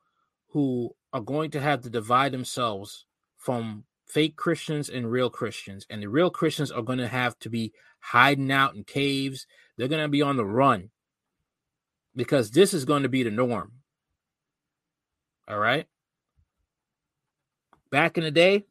who 0.50 0.96
are 1.12 1.22
going 1.22 1.52
to 1.52 1.62
have 1.62 1.82
to 1.82 1.90
divide 1.90 2.32
themselves 2.32 3.06
from 3.38 3.86
fake 4.08 4.36
Christians 4.36 4.90
and 4.90 5.10
real 5.10 5.30
Christians. 5.30 5.86
And 5.90 6.04
the 6.04 6.08
real 6.08 6.30
Christians 6.30 6.72
are 6.72 6.84
going 6.84 7.00
to 7.00 7.08
have 7.08 7.38
to 7.40 7.50
be 7.50 7.74
hiding 8.00 8.52
out 8.52 8.76
in 8.76 8.84
caves. 8.84 9.48
They're 9.78 9.88
going 9.88 10.04
to 10.04 10.08
be 10.08 10.22
on 10.22 10.38
the 10.38 10.46
run 10.46 10.92
because 12.16 12.52
this 12.52 12.74
is 12.74 12.86
going 12.86 13.04
to 13.04 13.10
be 13.10 13.24
the 13.24 13.32
norm. 13.32 13.72
All 15.48 15.60
right. 15.60 15.88
Back 17.92 18.18
in 18.18 18.24
the 18.24 18.32
day 18.32 18.66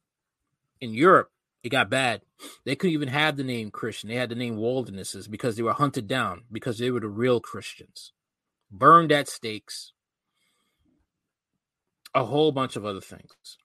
in 0.81 0.93
Europe, 0.93 1.31
it 1.65 1.71
got 1.71 1.91
bad. 1.91 2.23
They 2.67 2.77
couldn't 2.77 2.95
even 2.95 3.09
have 3.09 3.37
the 3.39 3.45
name 3.45 3.73
Christian. 3.73 4.11
They 4.11 4.17
had 4.17 4.31
the 4.31 4.37
name 4.37 4.59
Waldenses 4.59 5.29
because 5.29 5.57
they 5.57 5.65
were 5.65 5.75
hunted 5.75 6.09
down 6.09 6.45
because 6.53 6.79
they 6.79 6.93
were 6.93 7.01
the 7.01 7.09
real 7.09 7.41
Christians, 7.41 8.13
burned 8.71 9.13
at 9.13 9.29
stakes, 9.29 9.93
a 12.15 12.25
whole 12.25 12.53
bunch 12.53 12.77
of 12.77 12.87
other 12.87 13.01
things. 13.03 13.59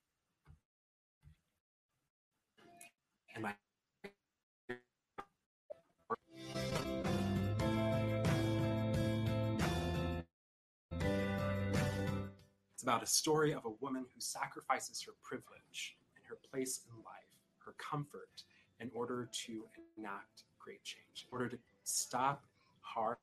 It's 12.75 12.83
about 12.83 13.03
a 13.03 13.07
story 13.07 13.53
of 13.53 13.65
a 13.65 13.71
woman 13.81 14.05
who 14.13 14.21
sacrifices 14.21 15.03
her 15.03 15.13
privilege 15.23 15.97
and 16.17 16.25
her 16.29 16.37
place 16.51 16.81
in 16.89 16.95
life, 16.97 17.28
comfort, 17.77 18.43
in 18.79 18.89
order 18.93 19.29
to 19.45 19.63
enact 19.97 20.43
great 20.59 20.83
change, 20.83 21.27
in 21.29 21.37
order 21.37 21.49
to 21.49 21.57
stop 21.83 22.45
harm 22.81 23.17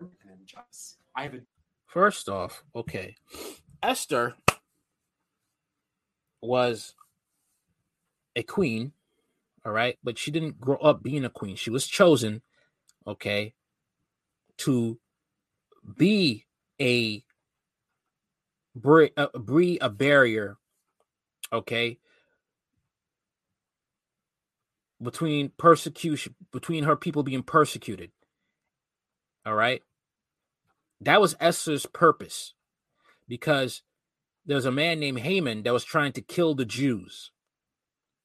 and 0.00 0.10
injustice. 0.38 0.96
I 1.14 1.24
have 1.24 1.34
a 1.34 1.40
First 1.86 2.28
off, 2.28 2.62
okay, 2.76 3.16
Esther 3.82 4.36
was 6.40 6.94
a 8.36 8.44
queen, 8.44 8.92
all 9.64 9.72
right, 9.72 9.98
but 10.04 10.16
she 10.16 10.30
didn't 10.30 10.60
grow 10.60 10.76
up 10.76 11.02
being 11.02 11.24
a 11.24 11.30
queen. 11.30 11.56
She 11.56 11.70
was 11.70 11.88
chosen, 11.88 12.42
okay, 13.08 13.54
to 14.58 15.00
be 15.96 16.46
a 16.80 17.24
breed, 18.76 19.12
uh, 19.16 19.26
breed 19.34 19.78
a 19.80 19.90
barrier, 19.90 20.58
okay, 21.52 21.98
between 25.02 25.50
persecution, 25.56 26.34
between 26.52 26.84
her 26.84 26.96
people 26.96 27.22
being 27.22 27.42
persecuted. 27.42 28.10
All 29.46 29.54
right. 29.54 29.82
That 31.00 31.20
was 31.20 31.36
Esther's 31.40 31.86
purpose 31.86 32.54
because 33.26 33.82
there's 34.44 34.66
a 34.66 34.72
man 34.72 35.00
named 35.00 35.20
Haman 35.20 35.62
that 35.62 35.72
was 35.72 35.84
trying 35.84 36.12
to 36.12 36.20
kill 36.20 36.54
the 36.54 36.64
Jews. 36.64 37.30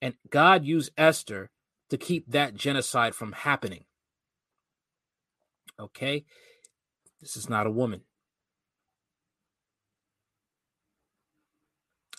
And 0.02 0.16
God 0.30 0.66
used 0.66 0.92
Esther 0.98 1.52
to 1.90 1.98
keep 1.98 2.30
that 2.32 2.56
genocide 2.56 3.16
from 3.16 3.32
happening. 3.32 3.86
Okay. 5.80 6.26
This 7.22 7.38
is 7.38 7.50
not 7.50 7.68
a 7.68 7.72
woman. 7.72 8.02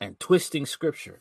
and 0.00 0.18
twisting 0.20 0.66
scripture. 0.66 1.20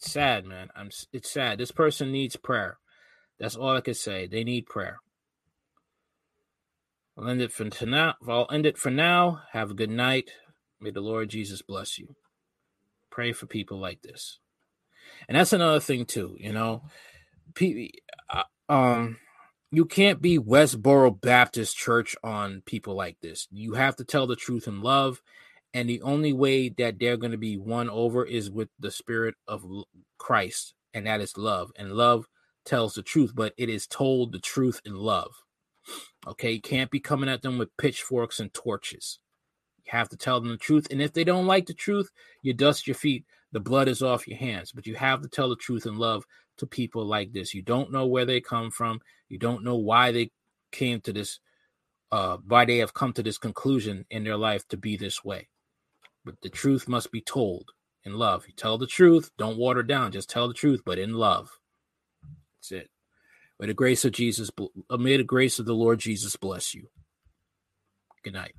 Sad, 0.00 0.46
man. 0.46 0.68
I'm 0.74 0.90
it's 1.12 1.30
sad. 1.30 1.58
This 1.58 1.70
person 1.70 2.10
needs 2.10 2.34
prayer. 2.34 2.78
That's 3.38 3.54
all 3.54 3.76
I 3.76 3.82
can 3.82 3.94
say. 3.94 4.26
They 4.26 4.44
need 4.44 4.66
prayer. 4.66 5.00
I'll 7.16 7.28
end 7.28 7.42
it 7.42 7.52
for 7.52 7.68
now. 7.84 8.14
I'll 8.26 8.48
end 8.50 8.64
it 8.64 8.78
for 8.78 8.90
now. 8.90 9.42
Have 9.52 9.70
a 9.70 9.74
good 9.74 9.90
night. 9.90 10.30
May 10.80 10.90
the 10.90 11.02
Lord 11.02 11.28
Jesus 11.28 11.60
bless 11.60 11.98
you. 11.98 12.16
Pray 13.10 13.32
for 13.32 13.46
people 13.46 13.78
like 13.78 14.00
this. 14.00 14.38
And 15.28 15.36
that's 15.36 15.52
another 15.52 15.80
thing 15.80 16.06
too, 16.06 16.34
you 16.38 16.52
know. 16.52 16.82
Uh, 18.30 18.42
um 18.68 19.18
you 19.70 19.84
can't 19.84 20.20
be 20.20 20.38
Westboro 20.38 21.20
Baptist 21.20 21.76
Church 21.76 22.16
on 22.24 22.62
people 22.66 22.94
like 22.94 23.20
this. 23.20 23.46
You 23.52 23.74
have 23.74 23.96
to 23.96 24.04
tell 24.04 24.26
the 24.26 24.34
truth 24.34 24.66
in 24.66 24.80
love 24.80 25.20
and 25.72 25.88
the 25.88 26.02
only 26.02 26.32
way 26.32 26.68
that 26.68 26.98
they're 26.98 27.16
going 27.16 27.32
to 27.32 27.38
be 27.38 27.56
won 27.56 27.88
over 27.88 28.24
is 28.24 28.50
with 28.50 28.68
the 28.78 28.90
spirit 28.90 29.36
of 29.46 29.64
Christ, 30.18 30.74
and 30.94 31.06
that 31.06 31.20
is 31.20 31.38
love. 31.38 31.70
And 31.76 31.92
love 31.92 32.26
tells 32.64 32.94
the 32.94 33.02
truth, 33.02 33.32
but 33.34 33.54
it 33.56 33.68
is 33.68 33.86
told 33.86 34.32
the 34.32 34.40
truth 34.40 34.80
in 34.84 34.94
love. 34.94 35.32
Okay, 36.26 36.52
you 36.52 36.60
can't 36.60 36.90
be 36.90 37.00
coming 37.00 37.28
at 37.28 37.42
them 37.42 37.56
with 37.56 37.76
pitchforks 37.76 38.40
and 38.40 38.52
torches. 38.52 39.20
You 39.84 39.92
have 39.92 40.08
to 40.10 40.16
tell 40.16 40.40
them 40.40 40.50
the 40.50 40.56
truth, 40.56 40.88
and 40.90 41.00
if 41.00 41.12
they 41.12 41.24
don't 41.24 41.46
like 41.46 41.66
the 41.66 41.74
truth, 41.74 42.10
you 42.42 42.52
dust 42.52 42.86
your 42.86 42.96
feet. 42.96 43.24
The 43.52 43.60
blood 43.60 43.88
is 43.88 44.02
off 44.02 44.28
your 44.28 44.38
hands, 44.38 44.72
but 44.72 44.86
you 44.86 44.94
have 44.96 45.22
to 45.22 45.28
tell 45.28 45.48
the 45.48 45.56
truth 45.56 45.86
in 45.86 45.96
love 45.98 46.24
to 46.58 46.66
people 46.66 47.04
like 47.04 47.32
this. 47.32 47.54
You 47.54 47.62
don't 47.62 47.90
know 47.92 48.06
where 48.06 48.24
they 48.24 48.40
come 48.40 48.70
from. 48.70 49.00
You 49.28 49.38
don't 49.38 49.64
know 49.64 49.76
why 49.76 50.12
they 50.12 50.30
came 50.70 51.00
to 51.00 51.12
this, 51.12 51.40
uh, 52.12 52.38
why 52.46 52.64
they 52.64 52.78
have 52.78 52.94
come 52.94 53.12
to 53.14 53.22
this 53.22 53.38
conclusion 53.38 54.04
in 54.10 54.22
their 54.22 54.36
life 54.36 54.66
to 54.68 54.76
be 54.76 54.96
this 54.96 55.24
way 55.24 55.48
but 56.24 56.36
the 56.42 56.48
truth 56.48 56.88
must 56.88 57.10
be 57.10 57.20
told 57.20 57.70
in 58.04 58.14
love. 58.14 58.44
You 58.46 58.54
tell 58.54 58.78
the 58.78 58.86
truth, 58.86 59.30
don't 59.38 59.58
water 59.58 59.82
down, 59.82 60.12
just 60.12 60.30
tell 60.30 60.48
the 60.48 60.54
truth, 60.54 60.82
but 60.84 60.98
in 60.98 61.14
love. 61.14 61.50
That's 62.58 62.72
it. 62.72 62.90
May 63.58 63.66
the 63.66 63.74
grace 63.74 64.04
of 64.04 64.12
Jesus, 64.12 64.50
uh, 64.88 64.96
may 64.96 65.16
the 65.16 65.24
grace 65.24 65.58
of 65.58 65.66
the 65.66 65.74
Lord 65.74 65.98
Jesus 65.98 66.36
bless 66.36 66.74
you. 66.74 66.88
Good 68.22 68.34
night. 68.34 68.54